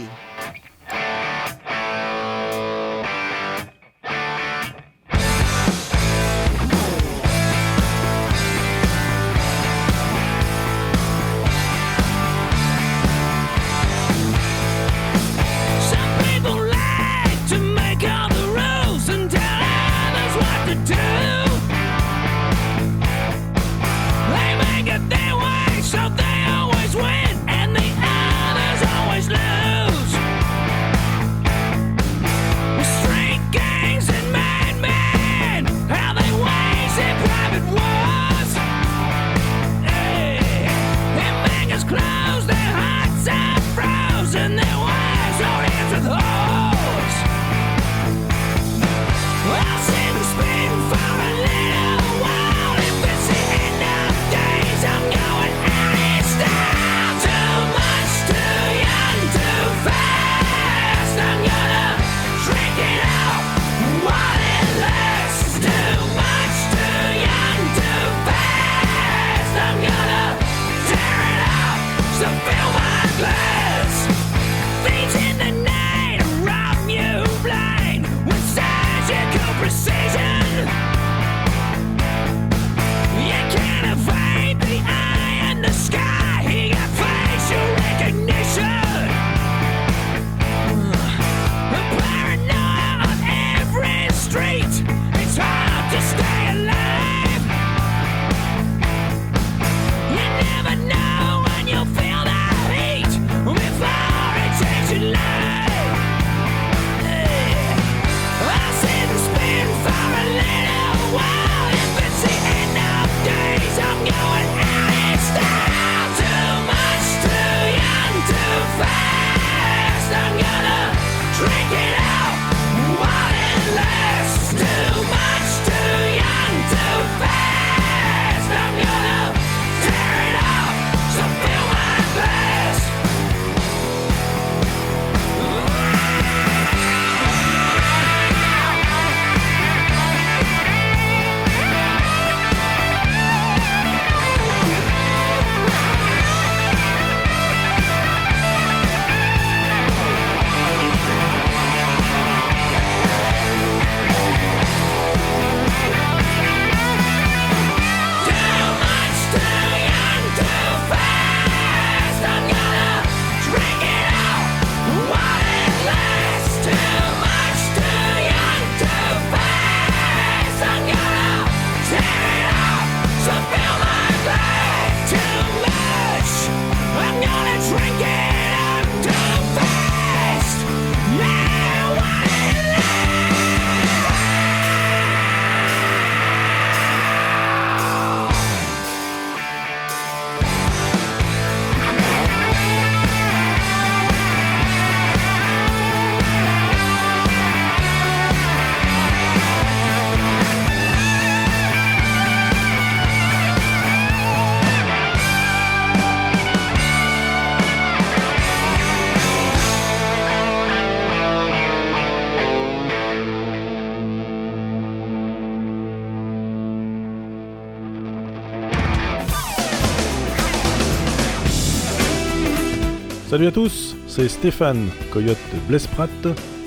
Salut 223.36 223.48
à 223.48 223.52
tous, 223.52 223.94
c'est 224.08 224.30
Stéphane, 224.30 224.88
Coyote 225.10 225.36
Blesprat. 225.68 226.08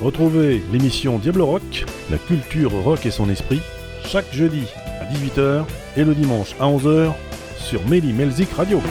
Retrouvez 0.03 0.61
l'émission 0.71 1.17
Diablo 1.17 1.47
Rock, 1.47 1.83
la 2.11 2.19
culture 2.19 2.71
rock 2.83 3.07
et 3.07 3.09
son 3.09 3.27
esprit, 3.27 3.59
chaque 4.05 4.31
jeudi 4.31 4.65
à 5.01 5.05
18h 5.05 5.63
et 5.97 6.03
le 6.03 6.13
dimanche 6.13 6.53
à 6.59 6.65
11h 6.65 7.11
sur 7.57 7.83
Meli 7.87 8.13
Melzik 8.13 8.51
Radio. 8.51 8.83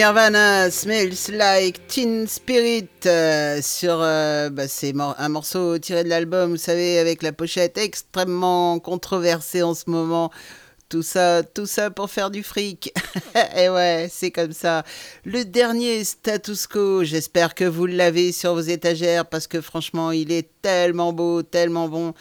Nirvana 0.00 0.70
Smells 0.70 1.28
Like 1.30 1.86
Teen 1.86 2.26
Spirit 2.26 2.88
euh, 3.04 3.60
sur 3.60 3.98
euh, 4.00 4.48
bah, 4.48 4.66
c'est 4.66 4.94
un 4.98 5.28
morceau 5.28 5.78
tiré 5.78 6.04
de 6.04 6.08
l'album, 6.08 6.52
vous 6.52 6.56
savez, 6.56 6.98
avec 6.98 7.22
la 7.22 7.34
pochette 7.34 7.76
extrêmement 7.76 8.78
controversée 8.78 9.62
en 9.62 9.74
ce 9.74 9.90
moment 9.90 10.30
tout 10.90 11.02
ça, 11.02 11.42
tout 11.42 11.66
ça 11.66 11.90
pour 11.90 12.10
faire 12.10 12.30
du 12.30 12.42
fric. 12.42 12.92
Et 13.56 13.70
ouais, 13.70 14.08
c'est 14.10 14.30
comme 14.30 14.52
ça. 14.52 14.82
Le 15.24 15.44
dernier 15.44 16.04
status 16.04 16.66
quo, 16.66 17.04
j'espère 17.04 17.54
que 17.54 17.64
vous 17.64 17.86
l'avez 17.86 18.32
sur 18.32 18.54
vos 18.54 18.60
étagères 18.60 19.24
parce 19.24 19.46
que 19.46 19.60
franchement, 19.60 20.10
il 20.10 20.32
est 20.32 20.48
tellement 20.60 21.12
beau, 21.12 21.42
tellement 21.42 21.88
bon. 21.88 22.12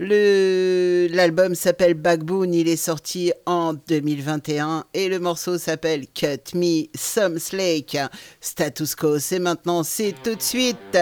Le 0.00 1.06
l'album 1.10 1.54
s'appelle 1.54 1.94
Backbone, 1.94 2.54
il 2.54 2.68
est 2.68 2.76
sorti 2.76 3.32
en 3.46 3.74
2021 3.74 4.86
et 4.94 5.08
le 5.08 5.20
morceau 5.20 5.58
s'appelle 5.58 6.06
Cut 6.12 6.56
Me 6.56 6.86
Some 6.96 7.38
Slake. 7.38 7.98
Status 8.40 8.94
quo, 8.94 9.18
c'est 9.18 9.38
maintenant, 9.38 9.82
c'est 9.82 10.14
tout 10.24 10.34
de 10.34 10.42
suite. 10.42 10.98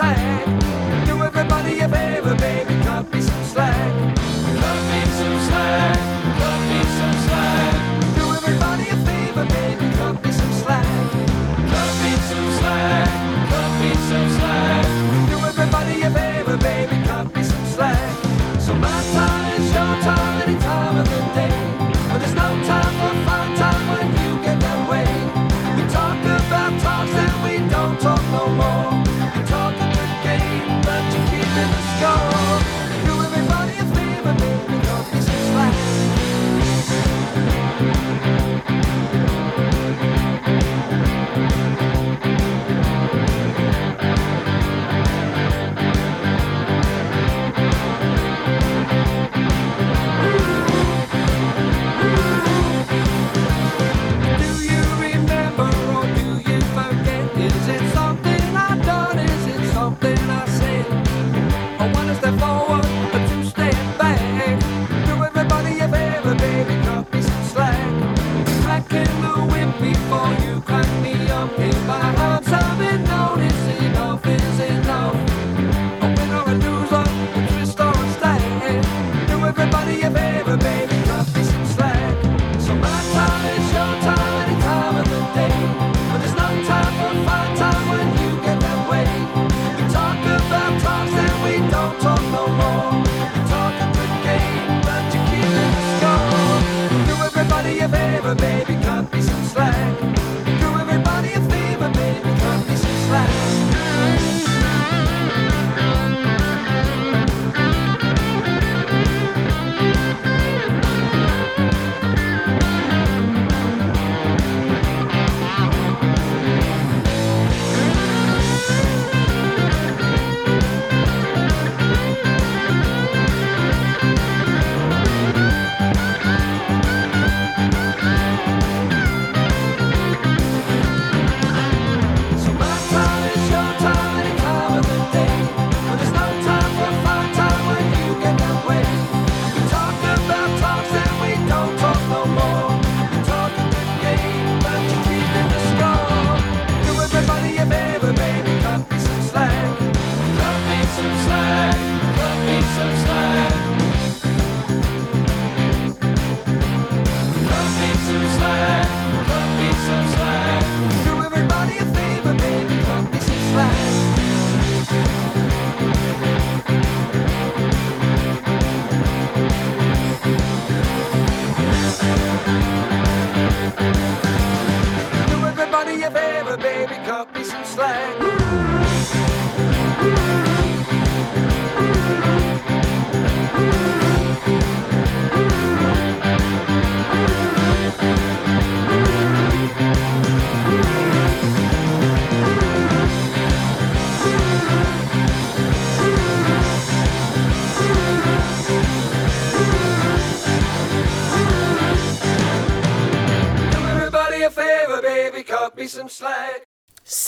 flag. 0.00 1.06
Do 1.06 1.22
everybody 1.22 1.80
a 1.80 1.88
favor, 1.88 2.34
baby, 2.36 2.74
cut 2.84 3.12
me 3.12 3.20
some 3.20 3.44
slack. 3.44 4.09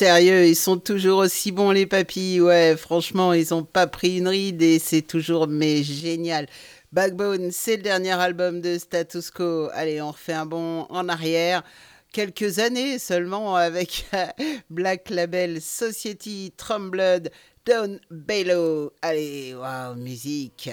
Sérieux, 0.02 0.46
ils 0.46 0.56
sont 0.56 0.78
toujours 0.78 1.20
aussi 1.20 1.52
bons 1.52 1.70
les 1.70 1.86
papilles. 1.86 2.40
Ouais, 2.40 2.76
franchement, 2.76 3.32
ils 3.34 3.54
ont 3.54 3.62
pas 3.62 3.86
pris 3.86 4.18
une 4.18 4.26
ride 4.26 4.60
et 4.60 4.80
c'est 4.80 5.02
toujours 5.02 5.46
mais 5.46 5.84
génial. 5.84 6.48
Backbone, 6.90 7.52
c'est 7.52 7.76
le 7.76 7.84
dernier 7.84 8.10
album 8.10 8.60
de 8.60 8.78
Status 8.78 9.30
Quo. 9.30 9.68
Allez, 9.72 10.02
on 10.02 10.10
refait 10.10 10.32
un 10.32 10.44
bond 10.44 10.88
en 10.90 11.08
arrière. 11.08 11.62
Quelques 12.12 12.58
années 12.58 12.98
seulement 12.98 13.54
avec 13.54 14.06
Black 14.70 15.08
Label 15.08 15.60
Society, 15.60 16.52
Trumblood, 16.56 17.30
Don 17.64 18.00
Balo. 18.10 18.92
Allez, 19.02 19.54
waouh, 19.54 19.94
musique. 19.94 20.68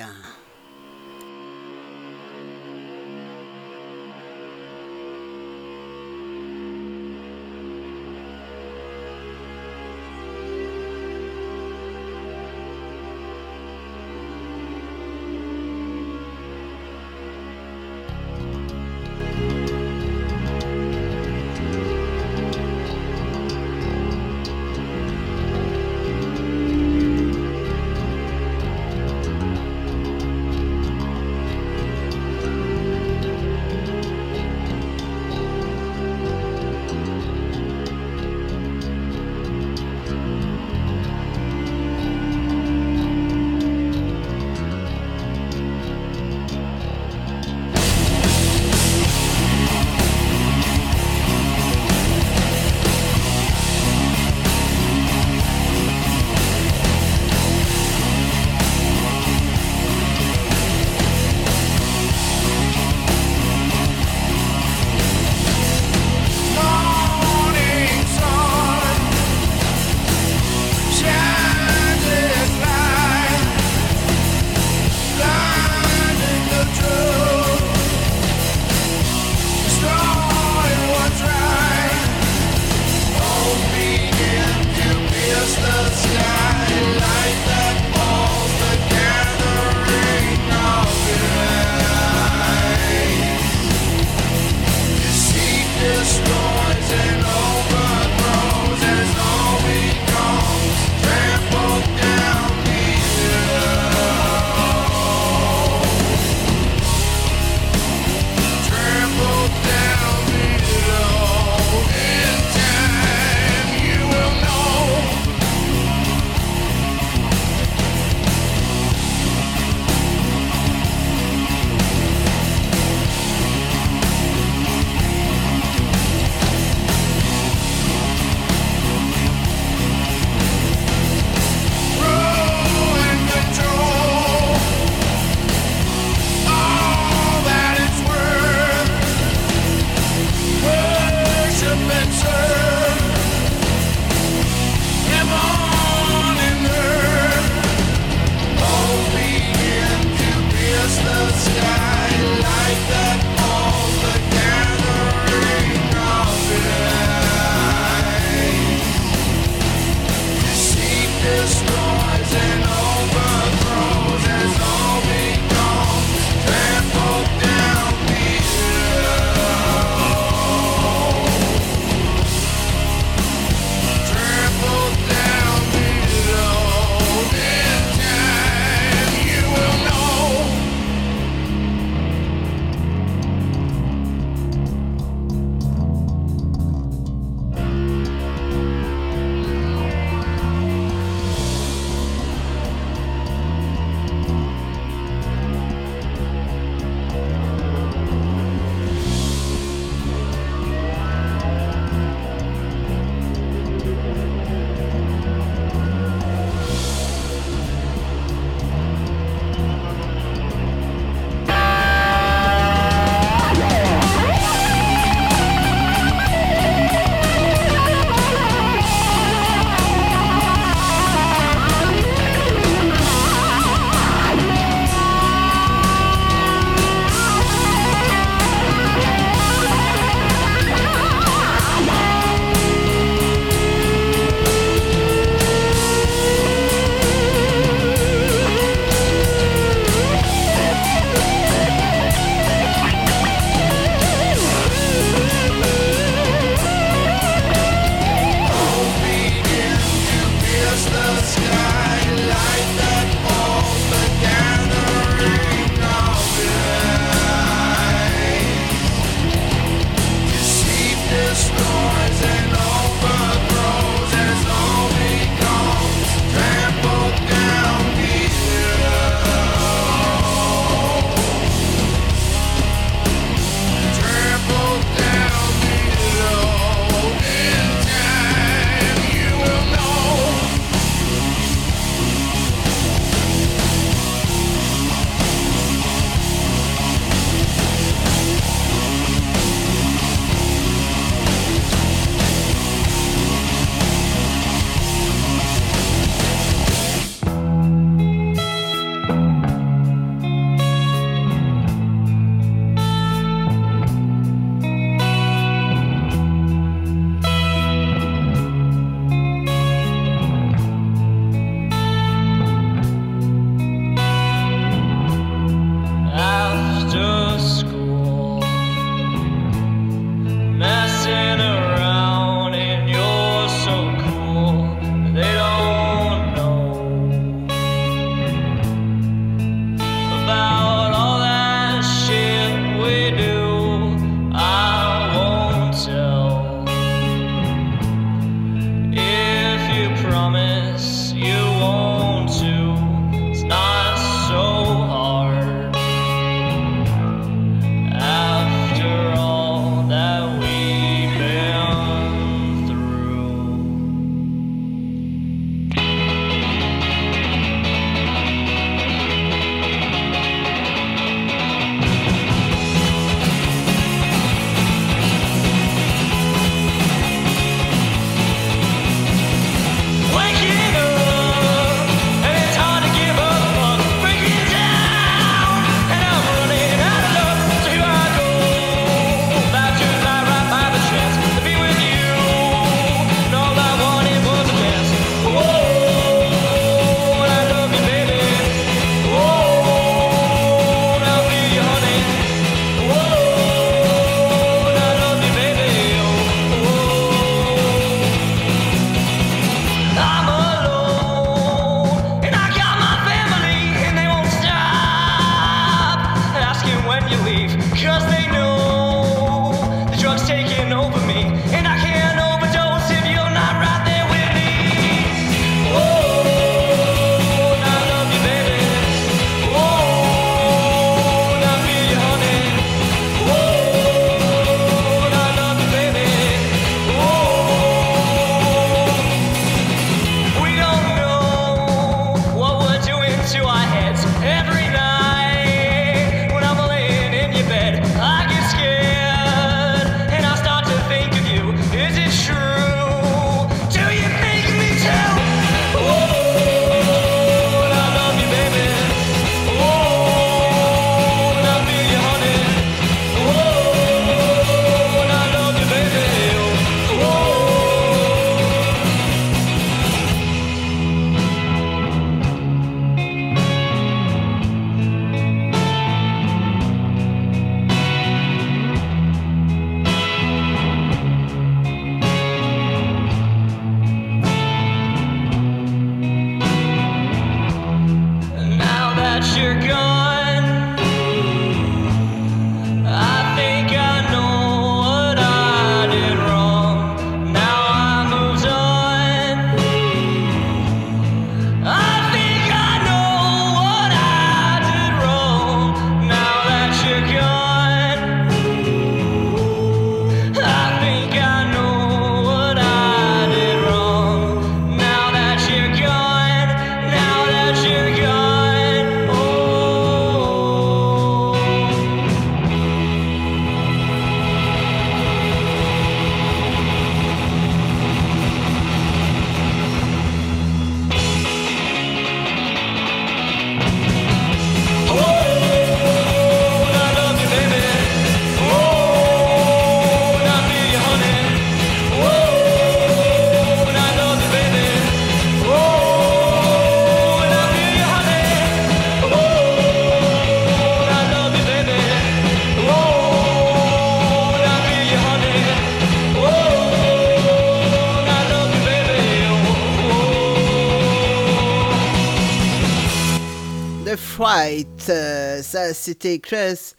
C'était 555.79 556.19
Chris 556.19 556.73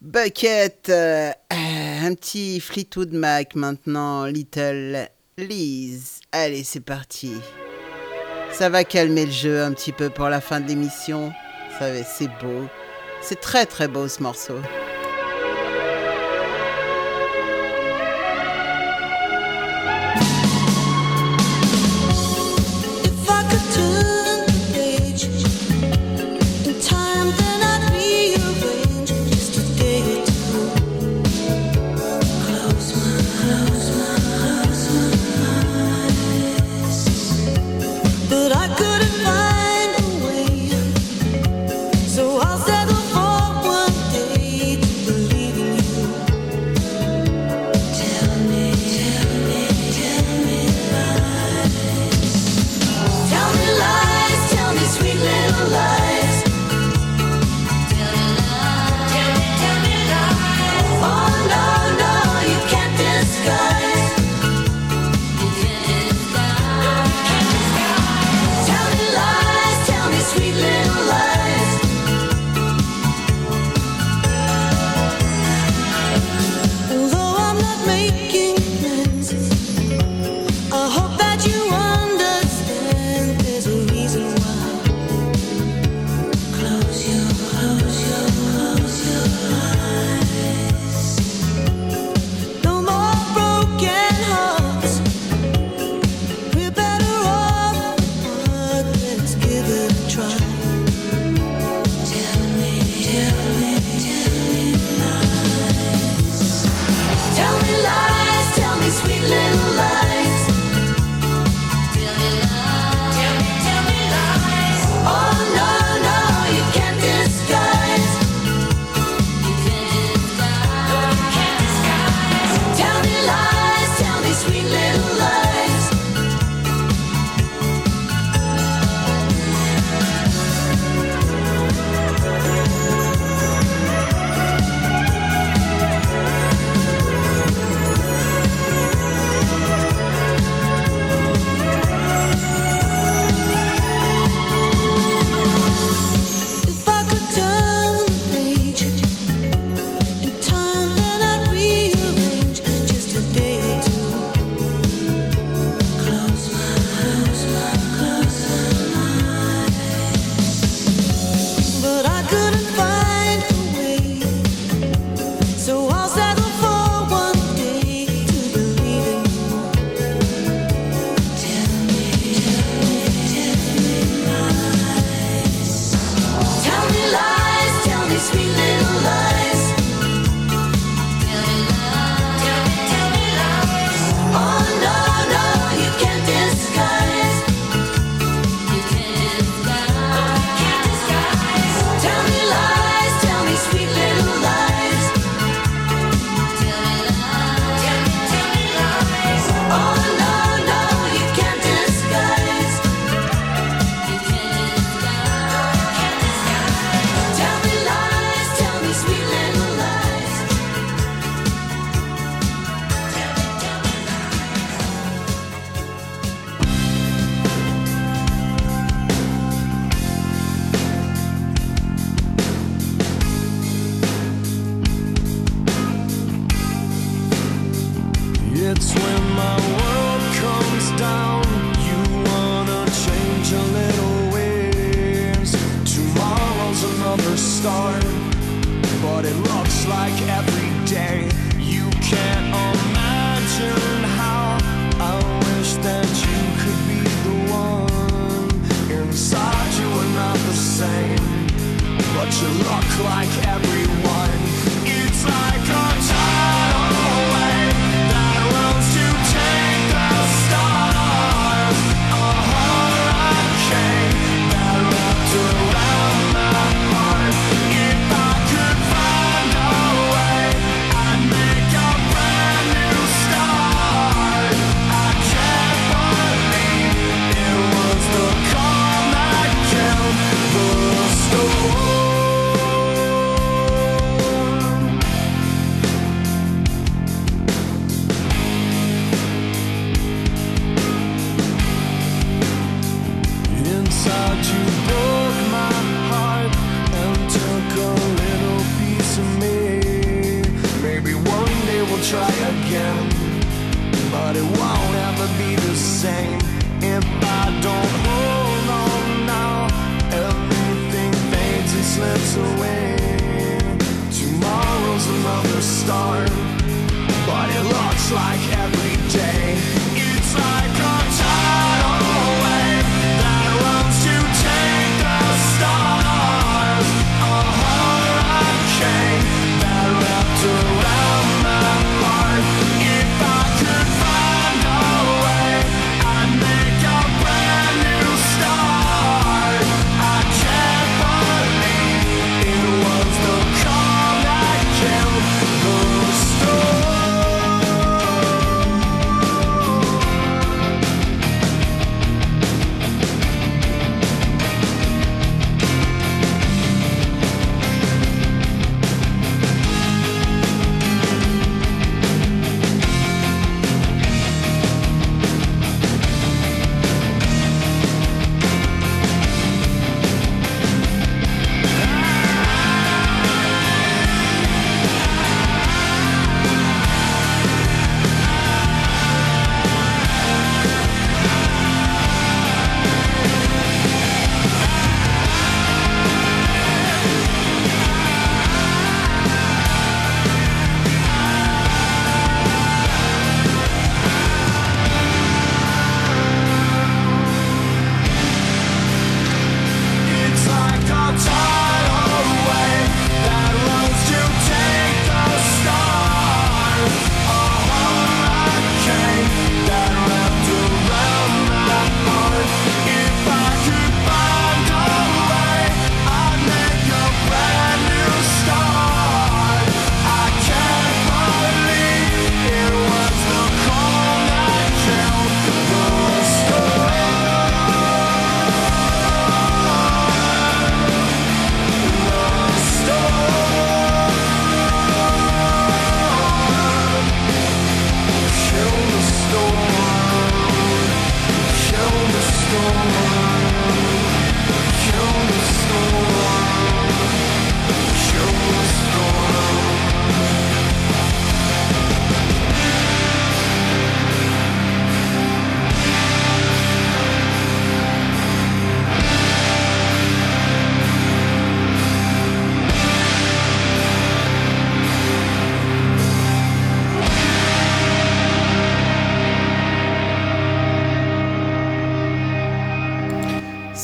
Bucket. 0.00 0.88
Euh, 0.88 1.30
un 1.50 2.14
petit 2.14 2.60
Fleetwood 2.60 3.12
Mac 3.12 3.54
maintenant. 3.54 4.24
Little 4.24 5.08
Liz. 5.38 6.20
Allez, 6.32 6.64
c'est 6.64 6.80
parti. 6.80 7.32
Ça 8.52 8.68
va 8.68 8.84
calmer 8.84 9.26
le 9.26 9.32
jeu 9.32 9.62
un 9.62 9.72
petit 9.72 9.92
peu 9.92 10.08
pour 10.10 10.28
la 10.28 10.40
fin 10.40 10.60
de 10.60 10.68
l'émission. 10.68 11.32
C'est 11.78 12.28
beau. 12.40 12.66
C'est 13.20 13.40
très 13.40 13.66
très 13.66 13.86
beau 13.86 14.08
ce 14.08 14.22
morceau. 14.22 14.56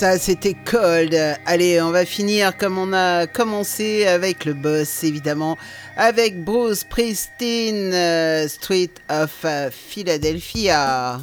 ça, 0.03 0.19
c'était 0.19 0.57
Cold. 0.65 1.17
Allez, 1.47 1.81
on 1.81 1.93
va 1.93 2.05
finir 2.05 2.57
comme 2.57 2.77
on 2.77 2.93
a 2.93 3.29
commencé 3.29 4.05
avec 4.05 4.47
le 4.47 4.53
boss, 4.53 5.05
évidemment, 5.05 5.57
avec 5.97 6.43
Bruce 6.43 6.83
Pristine, 6.83 7.93
euh, 7.95 8.49
Street 8.49 8.91
of 9.09 9.31
euh, 9.45 9.71
Philadelphia. 9.71 11.21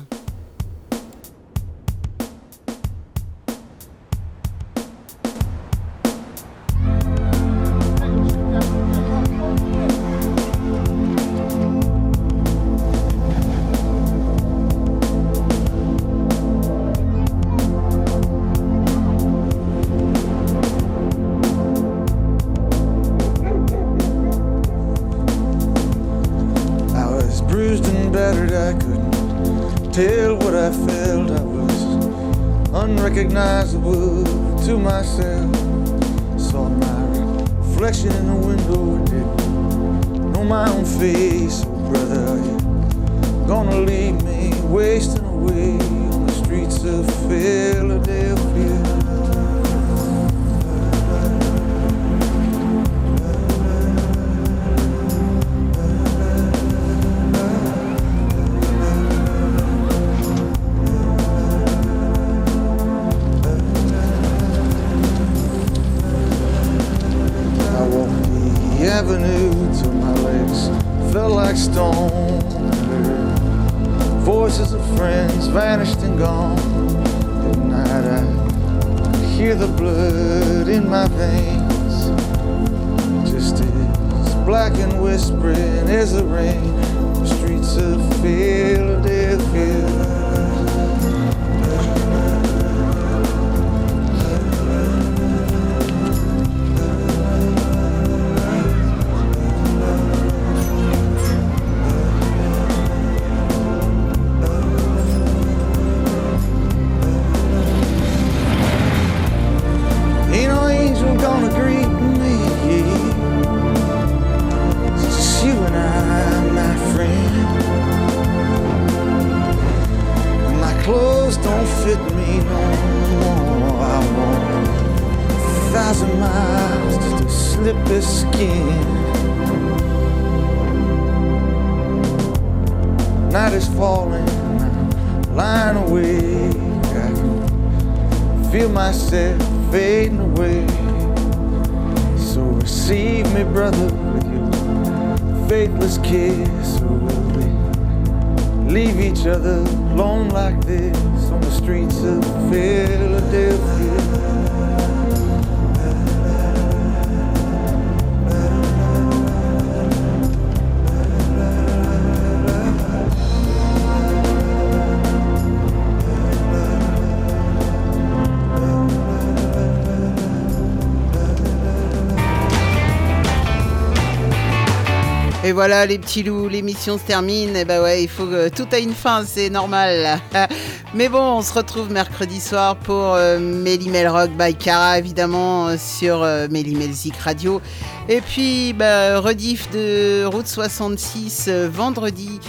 Les 175.70 176.00
petits 176.00 176.24
loups, 176.24 176.48
l'émission 176.48 176.98
se 176.98 177.04
termine. 177.04 177.56
Et 177.56 177.66
bah 177.66 177.82
ouais, 177.82 178.04
il 178.04 178.10
faut 178.10 178.26
que 178.26 178.50
tout 178.50 178.68
a 178.72 178.80
une 178.80 178.94
fin, 178.94 179.24
c'est 179.26 179.50
normal. 179.50 180.20
Mais 180.94 181.10
bon, 181.10 181.38
on 181.38 181.42
se 181.42 181.54
retrouve 181.54 181.92
mercredi 181.92 182.40
soir 182.40 182.76
pour 182.76 183.14
euh, 183.14 183.40
Melly 183.40 183.90
Mel 183.90 184.08
Rock 184.08 184.32
by 184.32 184.56
Cara, 184.56 184.98
évidemment, 184.98 185.68
euh, 185.68 185.76
sur 185.78 186.24
euh, 186.24 186.48
Melzik 186.50 187.16
Radio. 187.18 187.62
Et 188.08 188.22
puis, 188.22 188.74
bah, 188.74 189.20
rediff 189.20 189.70
de 189.72 190.26
Route 190.26 190.48
66 190.48 191.46
euh, 191.48 191.70
vendredi 191.72 192.40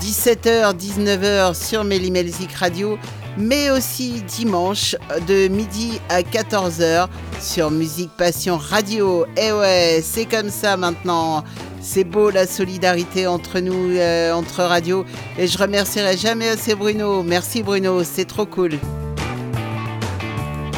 17h, 0.00 0.76
19h 0.76 1.54
sur 1.54 1.82
Melzik 1.82 2.52
Radio. 2.52 2.98
Mais 3.38 3.70
aussi 3.70 4.22
dimanche 4.22 4.96
de 5.28 5.48
midi 5.48 6.00
à 6.08 6.22
14h 6.22 7.08
sur 7.40 7.70
Musique 7.70 8.10
Passion 8.16 8.58
Radio. 8.58 9.24
Et 9.36 9.52
ouais, 9.52 10.02
c'est 10.04 10.26
comme 10.26 10.50
ça 10.50 10.76
maintenant. 10.76 11.44
C'est 11.92 12.04
beau 12.04 12.30
la 12.30 12.46
solidarité 12.46 13.26
entre 13.26 13.58
nous, 13.58 13.96
euh, 13.96 14.32
entre 14.32 14.62
radios. 14.62 15.04
Et 15.36 15.48
je 15.48 15.58
remercierai 15.58 16.16
jamais 16.16 16.48
assez 16.48 16.76
Bruno. 16.76 17.24
Merci 17.24 17.64
Bruno, 17.64 18.04
c'est 18.04 18.26
trop 18.26 18.46
cool. 18.46 18.78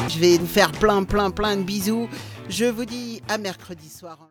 Je 0.08 0.18
vais 0.18 0.38
vous 0.38 0.46
faire 0.46 0.72
plein, 0.72 1.04
plein, 1.04 1.30
plein 1.30 1.58
de 1.58 1.64
bisous. 1.64 2.08
Je 2.48 2.64
vous 2.64 2.86
dis 2.86 3.20
à 3.28 3.36
mercredi 3.36 3.90
soir. 3.90 4.16